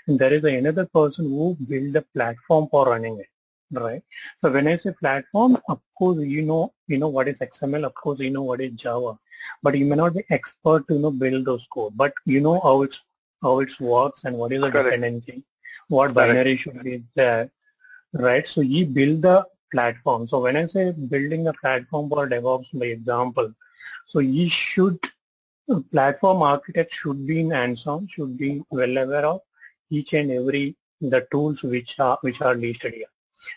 And 0.06 0.18
there 0.18 0.32
is 0.32 0.44
another 0.44 0.86
person 0.86 1.26
who 1.26 1.56
build 1.68 1.92
the 1.94 2.02
platform 2.14 2.68
for 2.70 2.86
running 2.86 3.18
it 3.18 3.28
right? 3.72 4.02
So 4.38 4.50
when 4.50 4.68
I 4.68 4.76
say 4.76 4.92
platform, 4.92 5.58
of 5.68 5.80
course 5.98 6.18
you 6.20 6.42
know 6.42 6.72
you 6.86 6.98
know 6.98 7.08
what 7.08 7.28
is 7.28 7.38
XML, 7.38 7.84
of 7.84 7.94
course 7.94 8.20
you 8.20 8.30
know 8.30 8.42
what 8.42 8.60
is 8.60 8.72
Java, 8.72 9.18
but 9.62 9.76
you 9.76 9.84
may 9.86 9.96
not 9.96 10.14
be 10.14 10.24
expert 10.30 10.86
to 10.88 10.94
you 10.94 11.00
know 11.00 11.10
build 11.10 11.44
those 11.44 11.66
code, 11.72 11.96
but 11.96 12.12
you 12.24 12.40
know 12.40 12.60
how 12.60 12.82
it's 12.82 13.00
how 13.42 13.60
it 13.60 13.78
works 13.80 14.24
and 14.24 14.36
what 14.36 14.52
is 14.52 14.60
the 14.60 14.70
dependency, 14.70 15.42
what 15.88 16.14
Correct. 16.14 16.16
binary 16.16 16.56
should 16.56 16.82
be 16.82 17.02
there, 17.14 17.50
right? 18.12 18.46
So 18.46 18.60
you 18.60 18.86
build 18.86 19.22
the 19.22 19.46
platform. 19.72 20.28
So 20.28 20.40
when 20.40 20.56
I 20.56 20.66
say 20.66 20.92
building 20.92 21.48
a 21.48 21.52
platform 21.54 22.08
for 22.08 22.28
DevOps, 22.28 22.66
by 22.72 22.86
example, 22.86 23.52
so 24.08 24.20
you 24.20 24.48
should 24.48 24.98
platform 25.90 26.42
architect 26.42 26.94
should 26.94 27.26
be 27.26 27.40
in 27.40 27.50
hands-on, 27.50 28.06
should 28.08 28.36
be 28.36 28.62
well 28.70 28.96
aware 28.98 29.26
of 29.26 29.40
each 29.98 30.12
and 30.20 30.30
every 30.38 30.76
the 31.00 31.26
tools 31.30 31.62
which 31.62 31.98
are 31.98 32.18
which 32.22 32.40
are 32.40 32.54
listed 32.54 32.94
here 32.94 33.12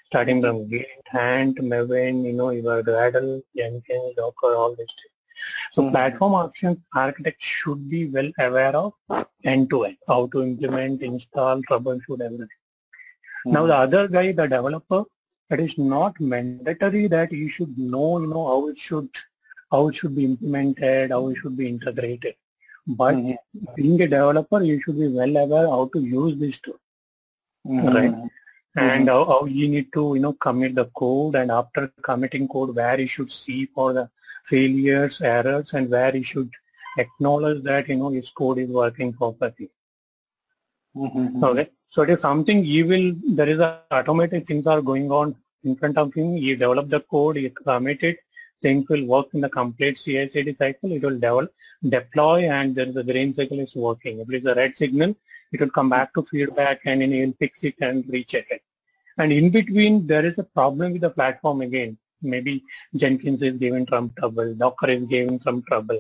starting 0.06 0.42
from 0.42 0.68
Git, 0.68 0.88
Ant, 1.14 1.58
Maven, 1.58 2.26
you 2.26 2.34
know, 2.34 2.50
your 2.50 2.84
Gradle, 2.84 3.42
Jenkins, 3.56 4.16
Docker, 4.16 4.56
all 4.56 4.76
this. 4.76 4.88
So 5.72 5.82
mm-hmm. 5.82 5.92
platform 5.92 6.34
option 6.34 6.84
architect 6.96 7.42
should 7.42 7.90
be 7.90 8.08
well 8.08 8.32
aware 8.40 8.76
of 8.76 8.94
end-to-end, 9.44 9.98
how 10.08 10.28
to 10.28 10.44
implement, 10.44 11.02
install, 11.02 11.62
troubleshoot, 11.64 12.22
everything. 12.22 12.48
Mm-hmm. 12.48 13.52
Now 13.52 13.66
the 13.68 13.76
other 13.76 14.08
guy, 14.08 14.32
the 14.32 14.48
developer, 14.48 15.04
it 15.50 15.60
is 15.60 15.78
not 15.78 16.20
mandatory 16.20 17.08
that 17.08 17.32
you 17.32 17.50
should 17.50 17.78
know, 17.78 18.20
you 18.20 18.28
know, 18.28 18.48
how 18.48 18.68
it 18.68 18.78
should, 18.78 19.10
how 19.72 19.88
it 19.90 19.96
should 19.96 20.16
be 20.16 20.26
implemented, 20.26 21.12
how 21.12 21.30
it 21.30 21.36
should 21.36 21.56
be 21.56 21.68
integrated. 21.68 22.36
But 22.88 23.16
mm-hmm. 23.16 23.74
being 23.76 24.02
a 24.02 24.08
developer, 24.08 24.64
you 24.64 24.82
should 24.82 24.98
be 24.98 25.10
well 25.10 25.38
aware 25.38 25.68
how 25.68 25.90
to 25.94 26.00
use 26.00 26.40
this 26.40 26.60
tool. 26.60 26.80
Mm-hmm. 27.68 27.88
Right 27.88 28.32
and 28.78 29.10
how, 29.10 29.26
how, 29.26 29.46
you 29.46 29.68
need 29.68 29.92
to 29.94 30.14
you 30.16 30.22
know 30.22 30.34
commit 30.34 30.76
the 30.76 30.86
code 31.02 31.36
and 31.36 31.52
after 31.52 31.92
committing 32.02 32.48
code 32.48 32.76
where 32.76 33.00
you 33.00 33.08
should 33.08 33.32
see 33.32 33.66
for 33.66 33.94
the 33.94 34.10
failures 34.44 35.20
errors 35.22 35.74
and 35.74 35.90
where 35.90 36.16
you 36.16 36.24
should 36.24 36.52
acknowledge 36.98 37.64
that 37.64 37.90
you 37.90 37.96
know 37.96 38.10
his 38.10 38.30
code 38.30 38.60
is 38.60 38.70
working 38.70 39.12
properly 39.14 39.70
mm-hmm. 40.96 41.44
okay 41.44 41.70
so 41.90 42.04
it 42.04 42.12
is 42.12 42.22
something 42.22 42.64
you 42.64 42.86
will 42.86 43.14
there 43.36 43.50
is 43.50 43.60
a 43.60 43.82
automatic 43.92 44.48
things 44.48 44.68
are 44.68 44.82
going 44.82 45.12
on 45.12 45.36
in 45.64 45.76
front 45.76 45.98
of 45.98 46.14
him 46.14 46.38
you 46.38 46.56
develop 46.56 46.90
the 46.90 47.00
code 47.00 47.38
you 47.38 47.50
commit 47.50 48.04
it 48.04 48.20
things 48.62 48.88
will 48.90 49.06
work 49.06 49.28
in 49.34 49.42
the 49.42 49.50
complete 49.50 49.98
CI/CD 50.00 50.56
cycle. 50.56 50.92
It 50.92 51.04
will 51.04 51.20
develop, 51.20 51.54
deploy, 51.88 52.50
and 52.50 52.76
then 52.76 52.94
the 52.94 53.04
green 53.04 53.34
cycle 53.34 53.60
is 53.60 53.76
working. 53.76 54.20
If 54.20 54.30
it 54.30 54.44
is 54.44 54.52
a 54.52 54.56
red 54.56 54.76
signal, 54.76 55.16
it 55.52 55.60
will 55.60 55.70
come 55.70 55.90
back 55.90 56.14
to 56.14 56.24
feedback, 56.24 56.82
and 56.86 57.02
then 57.02 57.12
you 57.12 57.28
will 57.28 57.36
fix 57.40 57.64
it 57.64 57.76
and 57.82 58.04
recheck 58.08 58.48
it. 58.50 58.64
And 59.18 59.32
in 59.34 59.50
between, 59.50 60.06
there 60.06 60.26
is 60.26 60.38
a 60.38 60.44
problem 60.44 60.94
with 60.94 61.02
the 61.02 61.10
platform 61.10 61.62
again. 61.62 61.98
Maybe 62.22 62.64
Jenkins 62.96 63.42
is 63.42 63.58
giving 63.58 63.88
some 63.88 64.12
trouble, 64.18 64.54
Docker 64.56 64.90
is 64.90 65.06
giving 65.06 65.40
some 65.42 65.64
trouble. 65.64 66.00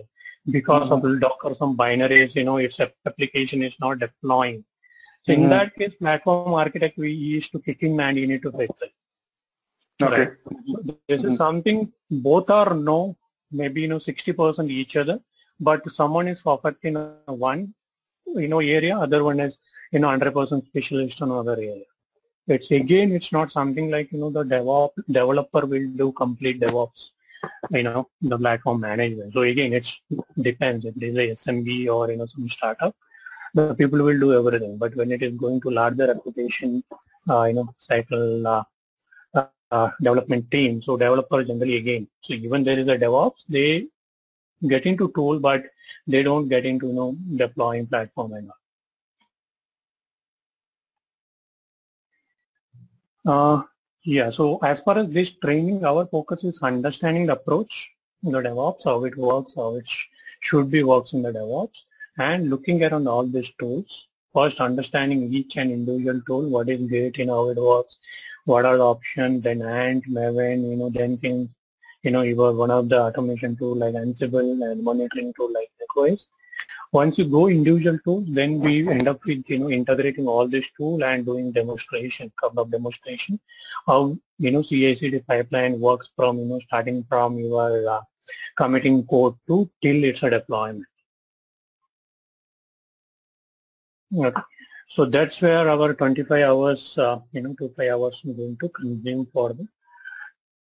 Because 0.49 0.89
mm-hmm. 0.89 1.05
of 1.05 1.19
Docker, 1.19 1.55
some 1.59 1.75
binaries, 1.75 2.35
you 2.35 2.43
know, 2.43 2.57
its 2.57 2.79
application 2.79 3.61
is 3.63 3.75
not 3.79 3.99
deploying. 3.99 4.63
So 5.25 5.33
mm-hmm. 5.33 5.43
in 5.43 5.49
that 5.49 5.75
case, 5.75 5.93
platform 5.99 6.53
architect, 6.53 6.97
we 6.97 7.11
used 7.11 7.51
to 7.51 7.59
kick 7.59 7.83
in 7.83 7.99
and 7.99 8.17
you 8.17 8.27
need 8.27 8.41
to 8.43 8.51
fix 8.51 8.73
it. 8.81 8.91
Okay. 10.01 10.17
Right? 10.17 10.31
This 11.07 11.21
mm-hmm. 11.21 11.31
is 11.31 11.37
something 11.37 11.91
both 12.09 12.49
are 12.49 12.73
no, 12.75 13.17
maybe, 13.51 13.81
you 13.81 13.87
know, 13.87 13.99
60% 13.99 14.69
each 14.69 14.95
other, 14.95 15.19
but 15.59 15.81
someone 15.91 16.27
is 16.27 16.41
perfect 16.41 16.85
in 16.85 16.95
one, 17.25 17.73
you 18.25 18.47
know, 18.47 18.59
area, 18.59 18.97
other 18.97 19.23
one 19.23 19.39
is, 19.39 19.57
you 19.91 19.99
know, 19.99 20.09
100% 20.09 20.65
specialist 20.67 21.21
on 21.21 21.31
other 21.31 21.53
area. 21.53 21.85
It's 22.47 22.71
again, 22.71 23.11
it's 23.11 23.31
not 23.31 23.51
something 23.51 23.89
like, 23.89 24.11
you 24.11 24.19
know, 24.19 24.29
the 24.29 24.43
DevOps 24.43 25.03
developer 25.07 25.65
will 25.65 25.87
do 25.89 26.11
complete 26.13 26.61
DevOps, 26.61 27.09
you 27.71 27.83
know, 27.83 28.07
the 28.21 28.37
platform 28.37 28.81
management. 28.81 29.33
So 29.33 29.41
again, 29.41 29.73
it 29.73 29.91
depends 30.41 30.85
if 30.85 30.95
there's 30.95 31.17
a 31.17 31.35
SMB 31.35 31.89
or, 31.89 32.11
you 32.11 32.17
know, 32.17 32.27
some 32.27 32.47
startup, 32.47 32.95
the 33.53 33.73
people 33.75 34.01
will 34.03 34.19
do 34.19 34.33
everything. 34.33 34.77
But 34.77 34.95
when 34.95 35.11
it 35.11 35.23
is 35.23 35.33
going 35.33 35.59
to 35.61 35.71
larger 35.71 36.09
application, 36.09 36.83
uh, 37.29 37.43
you 37.45 37.53
know, 37.55 37.75
cycle, 37.79 38.47
uh, 38.47 38.63
uh, 39.71 39.89
development 40.01 40.49
team. 40.51 40.81
So 40.81 40.97
developer 40.97 41.43
generally 41.43 41.77
again, 41.77 42.07
so 42.21 42.33
even 42.33 42.63
there 42.63 42.79
is 42.79 42.87
a 42.87 42.97
DevOps, 42.97 43.43
they 43.49 43.87
get 44.67 44.85
into 44.85 45.11
tool, 45.13 45.39
but 45.39 45.65
they 46.07 46.23
don't 46.23 46.47
get 46.47 46.65
into, 46.65 46.87
you 46.87 46.93
know, 46.93 47.17
deploying 47.35 47.87
platform 47.87 48.33
and 48.33 48.49
all. 48.49 48.57
Uh, 53.59 53.63
yeah, 54.03 54.29
so 54.31 54.57
as 54.63 54.79
far 54.81 54.99
as 54.99 55.09
this 55.09 55.31
training, 55.31 55.83
our 55.85 56.05
focus 56.05 56.45
is 56.45 56.59
understanding 56.61 57.25
the 57.25 57.33
approach 57.33 57.91
the 58.23 58.41
DevOps, 58.41 58.83
how 58.83 59.03
it 59.05 59.15
works, 59.17 59.53
how 59.55 59.75
it 59.75 59.87
sh 59.87 60.05
should 60.39 60.69
be 60.69 60.83
works 60.83 61.13
in 61.13 61.21
the 61.21 61.31
DevOps, 61.31 61.77
and 62.17 62.49
looking 62.49 62.83
around 62.83 63.07
all 63.07 63.25
these 63.25 63.51
tools. 63.59 64.07
First, 64.33 64.59
understanding 64.59 65.33
each 65.33 65.57
and 65.57 65.71
individual 65.71 66.21
tool, 66.25 66.49
what 66.49 66.69
is 66.69 66.87
great 66.87 67.17
in 67.17 67.29
how 67.29 67.49
it 67.49 67.57
works, 67.57 67.97
what 68.47 68.65
are 68.65 68.77
the 68.77 68.83
options, 68.83 69.43
then 69.43 69.61
Ant, 69.61 70.05
Maven, 70.09 70.69
you 70.69 70.77
know, 70.77 70.89
Jenkins, 70.89 71.49
you 72.03 72.11
know, 72.11 72.21
you 72.21 72.41
are 72.41 72.53
one 72.53 72.71
of 72.71 72.87
the 72.87 72.99
automation 72.99 73.57
tool 73.57 73.75
like 73.75 73.93
Ansible 73.93 74.71
and 74.71 74.83
monitoring 74.83 75.33
tool 75.37 75.51
like 75.53 75.69
CoreOS. 75.95 76.27
Once 76.93 77.17
you 77.17 77.25
go 77.25 77.47
individual 77.49 77.99
tools, 78.05 78.25
then 78.29 78.59
we 78.59 78.87
end 78.87 79.07
up 79.07 79.23
with, 79.25 79.43
you 79.47 79.59
know, 79.59 79.69
integrating 79.69 80.27
all 80.27 80.47
this 80.47 80.65
tool 80.77 81.03
and 81.03 81.25
doing 81.25 81.51
demonstration, 81.51 82.31
couple 82.39 82.63
of 82.63 82.71
demonstration 82.71 83.39
how, 83.85 84.17
you 84.37 84.51
know, 84.51 84.63
CI/CD 84.63 85.19
pipeline 85.27 85.79
works 85.79 86.09
from, 86.15 86.39
you 86.39 86.45
know, 86.45 86.59
starting 86.67 87.03
from 87.09 87.37
your 87.37 87.89
uh, 87.89 88.01
committing 88.55 89.05
code 89.05 89.35
to 89.47 89.69
till 89.81 90.03
it's 90.05 90.23
a 90.23 90.29
deployment. 90.29 90.85
Okay. 94.15 94.41
So 94.89 95.05
that's 95.05 95.41
where 95.41 95.69
our 95.69 95.93
25 95.93 96.43
hours, 96.43 96.97
uh, 96.97 97.19
you 97.31 97.41
know, 97.41 97.53
to 97.59 97.69
5 97.77 97.91
hours 97.91 98.21
is 98.25 98.35
going 98.35 98.57
to 98.57 98.69
consume 98.69 99.27
for 99.31 99.53
the 99.53 99.67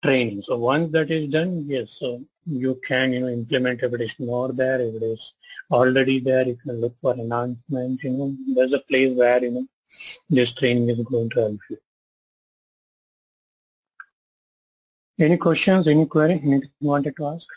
training. 0.04 0.42
So 0.44 0.58
once 0.58 0.92
that 0.94 1.12
is 1.12 1.30
done, 1.30 1.66
yes, 1.68 1.98
so 2.00 2.24
you 2.46 2.80
can, 2.88 3.14
you 3.14 3.20
know, 3.22 3.28
implement 3.28 3.84
if 3.84 3.94
it 3.94 4.02
is 4.02 4.16
more 4.20 4.52
there, 4.54 4.80
if 4.82 4.96
it 4.96 5.04
is 5.04 5.34
already 5.72 6.20
there, 6.20 6.48
you 6.48 6.56
can 6.56 6.80
look 6.82 6.96
for 7.02 7.14
enhancement, 7.14 8.04
you 8.04 8.12
know, 8.12 8.36
there's 8.56 8.74
a 8.74 8.80
place 8.80 9.16
where, 9.16 9.44
you 9.44 9.52
know, 9.52 9.68
this 10.30 10.54
training 10.54 10.90
is 10.90 11.04
going 11.04 11.30
to 11.32 11.40
help 11.40 11.60
you. 11.70 11.78
Any 15.20 15.38
questions, 15.38 15.88
any 15.88 16.06
query, 16.06 16.34
anything 16.34 16.72
you 16.80 16.88
wanted 16.88 17.16
to 17.18 17.28
ask? 17.28 17.48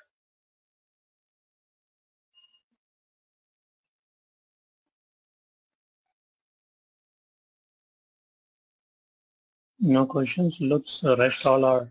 No 9.84 10.06
questions. 10.06 10.56
Looks 10.60 11.00
the 11.00 11.14
rest 11.14 11.44
all 11.44 11.62
are 11.66 11.86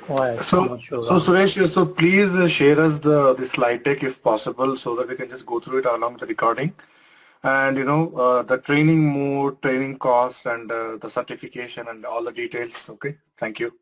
quiet. 0.00 0.42
So, 0.44 0.78
sure 0.78 1.04
so 1.04 1.20
Suresh, 1.20 1.70
so 1.70 1.84
please 1.84 2.30
uh, 2.30 2.48
share 2.48 2.80
us 2.80 2.98
the, 3.00 3.34
the 3.34 3.44
slide 3.44 3.84
deck 3.84 4.02
if 4.02 4.22
possible 4.22 4.78
so 4.78 4.96
that 4.96 5.08
we 5.08 5.16
can 5.16 5.28
just 5.28 5.44
go 5.44 5.60
through 5.60 5.80
it 5.80 5.84
along 5.84 6.14
with 6.14 6.20
the 6.20 6.26
recording. 6.26 6.72
And, 7.44 7.76
you 7.76 7.84
know, 7.84 8.14
uh, 8.16 8.42
the 8.44 8.58
training 8.58 9.12
mode, 9.12 9.60
training 9.60 9.98
costs, 9.98 10.46
and 10.46 10.72
uh, 10.72 10.96
the 10.96 11.10
certification 11.10 11.88
and 11.88 12.06
all 12.06 12.24
the 12.24 12.32
details. 12.32 12.88
Okay. 12.88 13.18
Thank 13.38 13.60
you. 13.60 13.74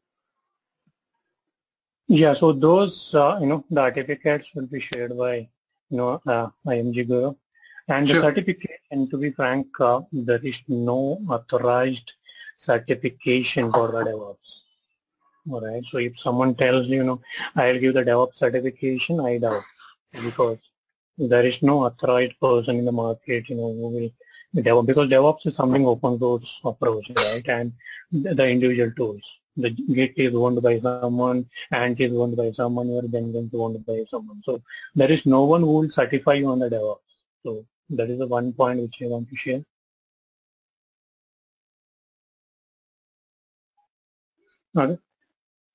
Yeah, 2.08 2.34
so 2.34 2.50
those, 2.50 3.14
uh, 3.14 3.38
you 3.40 3.46
know, 3.46 3.64
the 3.70 3.86
certificates 3.86 4.48
will 4.56 4.66
be 4.66 4.80
shared 4.80 5.16
by, 5.16 5.36
you 5.90 5.96
know, 5.98 6.20
uh, 6.26 6.48
IMG 6.66 7.06
Guru. 7.06 7.36
And 7.86 8.08
sure. 8.08 8.16
the 8.16 8.22
certification, 8.22 9.08
to 9.08 9.16
be 9.16 9.30
frank, 9.30 9.68
uh, 9.78 10.00
there 10.12 10.40
is 10.42 10.60
no 10.66 11.20
authorized 11.28 12.14
certification 12.60 13.72
for 13.72 13.88
the 13.88 14.04
DevOps. 14.10 14.50
All 15.50 15.60
right. 15.60 15.84
So 15.90 15.98
if 15.98 16.18
someone 16.20 16.54
tells 16.54 16.86
you, 16.86 17.04
know, 17.04 17.20
I'll 17.56 17.78
give 17.78 17.94
the 17.94 18.04
DevOps 18.04 18.36
certification, 18.36 19.20
I 19.20 19.38
doubt 19.38 19.62
because 20.12 20.58
there 21.16 21.44
is 21.44 21.62
no 21.62 21.84
authorized 21.84 22.38
person 22.40 22.78
in 22.78 22.84
the 22.84 22.92
market, 22.92 23.48
you 23.48 23.56
know, 23.56 23.72
who 23.72 23.88
will 23.88 24.10
DevOps 24.62 24.86
because 24.86 25.08
DevOps 25.08 25.46
is 25.46 25.56
something 25.56 25.86
open 25.86 26.18
source 26.18 26.60
approach, 26.64 27.10
right? 27.16 27.48
And 27.48 27.72
the 28.12 28.48
individual 28.48 28.92
tools. 28.92 29.22
The 29.56 29.70
Git 29.70 30.14
is 30.16 30.34
owned 30.34 30.62
by 30.62 30.80
someone, 30.80 31.46
Ant 31.72 32.00
is 32.00 32.12
owned 32.12 32.36
by 32.36 32.52
someone, 32.52 32.88
your 32.88 33.02
Jenkins 33.02 33.52
is 33.52 33.60
owned 33.60 33.84
by 33.84 34.04
someone. 34.10 34.42
So 34.44 34.62
there 34.94 35.10
is 35.10 35.26
no 35.26 35.44
one 35.44 35.62
who 35.62 35.72
will 35.80 35.90
certify 35.90 36.34
you 36.34 36.48
on 36.48 36.60
the 36.60 36.70
DevOps. 36.70 36.98
So 37.42 37.64
that 37.90 38.10
is 38.10 38.18
the 38.18 38.26
one 38.26 38.52
point 38.52 38.80
which 38.80 39.02
I 39.02 39.06
want 39.06 39.28
to 39.28 39.36
share. 39.36 39.62
Okay. 44.76 44.98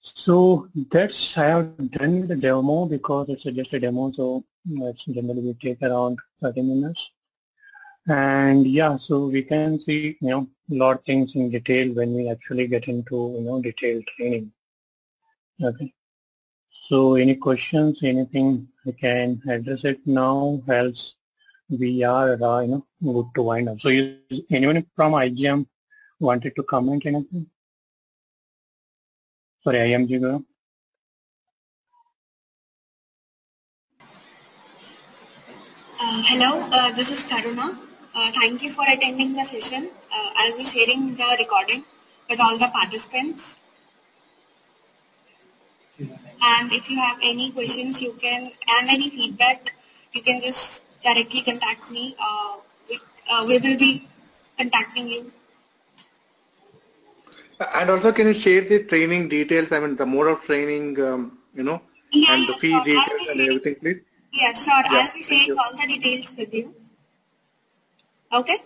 So 0.01 0.69
that's 0.91 1.37
I 1.37 1.45
have 1.45 1.91
done 1.91 2.27
the 2.27 2.35
demo 2.35 2.85
because 2.85 3.27
it's 3.29 3.43
just 3.43 3.73
a 3.73 3.79
demo, 3.79 4.11
so 4.11 4.43
it's 4.69 5.03
generally 5.05 5.41
we 5.41 5.53
take 5.55 5.81
around 5.81 6.19
30 6.41 6.61
minutes. 6.61 7.09
And 8.07 8.67
yeah, 8.67 8.97
so 8.97 9.25
we 9.25 9.41
can 9.41 9.79
see 9.79 10.17
you 10.21 10.29
know 10.29 10.47
a 10.71 10.75
lot 10.75 10.99
of 10.99 11.05
things 11.05 11.33
in 11.35 11.49
detail 11.49 11.93
when 11.93 12.13
we 12.13 12.29
actually 12.29 12.67
get 12.67 12.87
into 12.87 13.33
you 13.35 13.41
know 13.41 13.61
detailed 13.61 14.05
training. 14.15 14.51
Okay. 15.61 15.91
So 16.87 17.15
any 17.15 17.35
questions, 17.35 17.99
anything 18.03 18.67
I 18.87 18.91
can 18.91 19.41
address 19.49 19.83
it 19.85 20.05
now, 20.05 20.61
else 20.69 21.15
we 21.67 22.03
are 22.03 22.41
uh, 22.41 22.59
you 22.61 22.67
know 22.67 22.85
good 23.01 23.33
to 23.35 23.41
wind 23.41 23.69
up. 23.69 23.81
So 23.81 23.89
is 23.89 24.41
anyone 24.51 24.85
from 24.95 25.13
IGM 25.13 25.65
wanted 26.19 26.55
to 26.55 26.63
comment 26.63 27.07
anything? 27.07 27.47
Sorry, 29.65 29.79
I 29.81 29.85
am 29.97 30.07
Jiga. 30.07 30.43
Uh, 35.99 36.21
hello, 36.27 36.69
uh, 36.71 36.91
this 36.91 37.09
is 37.09 37.23
Karuna. 37.23 37.75
Uh, 38.13 38.31
thank 38.33 38.61
you 38.61 38.69
for 38.69 38.85
attending 38.87 39.33
the 39.33 39.43
session. 39.43 39.89
Uh, 40.13 40.29
I'll 40.35 40.55
be 40.55 40.65
sharing 40.65 41.15
the 41.15 41.35
recording 41.39 41.83
with 42.29 42.39
all 42.39 42.59
the 42.59 42.67
participants. 42.67 43.59
And 45.97 46.71
if 46.71 46.87
you 46.87 46.99
have 46.99 47.17
any 47.23 47.49
questions, 47.51 47.99
you 47.99 48.13
can, 48.21 48.51
and 48.67 48.87
any 48.87 49.09
feedback, 49.09 49.73
you 50.13 50.21
can 50.21 50.43
just 50.43 50.83
directly 51.03 51.41
contact 51.41 51.89
me. 51.89 52.15
Uh, 52.19 52.57
we, 52.87 52.99
uh, 53.31 53.43
we 53.47 53.57
will 53.57 53.79
be 53.79 54.07
contacting 54.59 55.07
you 55.09 55.31
and 57.59 57.89
also, 57.89 58.11
can 58.11 58.27
you 58.27 58.33
share 58.33 58.61
the 58.61 58.83
training 58.83 59.29
details? 59.29 59.71
I 59.71 59.79
mean, 59.79 59.95
the 59.95 60.05
mode 60.05 60.27
of 60.27 60.41
training, 60.43 60.99
um, 61.01 61.39
you 61.53 61.63
know, 61.63 61.81
yeah, 62.11 62.33
and 62.33 62.47
the 62.47 62.53
fee 62.53 62.71
sure. 62.71 62.83
details 62.83 63.29
and 63.31 63.41
everything, 63.41 63.75
please. 63.75 64.01
Yeah, 64.33 64.53
sure. 64.53 64.73
Yeah, 64.91 65.07
I'll 65.07 65.13
be 65.13 65.23
sharing 65.23 65.57
all 65.57 65.71
the 65.71 65.87
details 65.87 66.33
with 66.37 66.53
you. 66.53 66.73
Okay. 68.33 68.57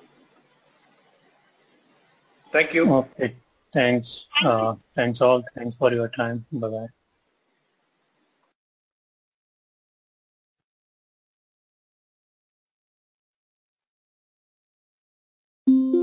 Thank 2.51 2.73
you. 2.73 2.91
Okay. 2.91 3.35
Thanks. 3.71 4.25
Thank 4.41 4.53
uh, 4.53 4.75
thanks 4.95 5.21
all. 5.21 5.43
Thanks 5.55 5.75
for 5.77 5.93
your 5.93 6.07
time. 6.07 6.45
Bye 6.51 6.69
bye. 6.69 6.87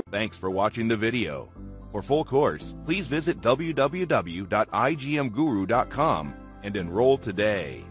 Thanks 0.09 0.37
for 0.37 0.49
watching 0.49 0.87
the 0.87 0.95
video. 0.95 1.49
For 1.91 2.01
full 2.01 2.25
course, 2.25 2.73
please 2.85 3.07
visit 3.07 3.41
www.igmguru.com 3.41 6.33
and 6.63 6.75
enroll 6.75 7.17
today. 7.17 7.85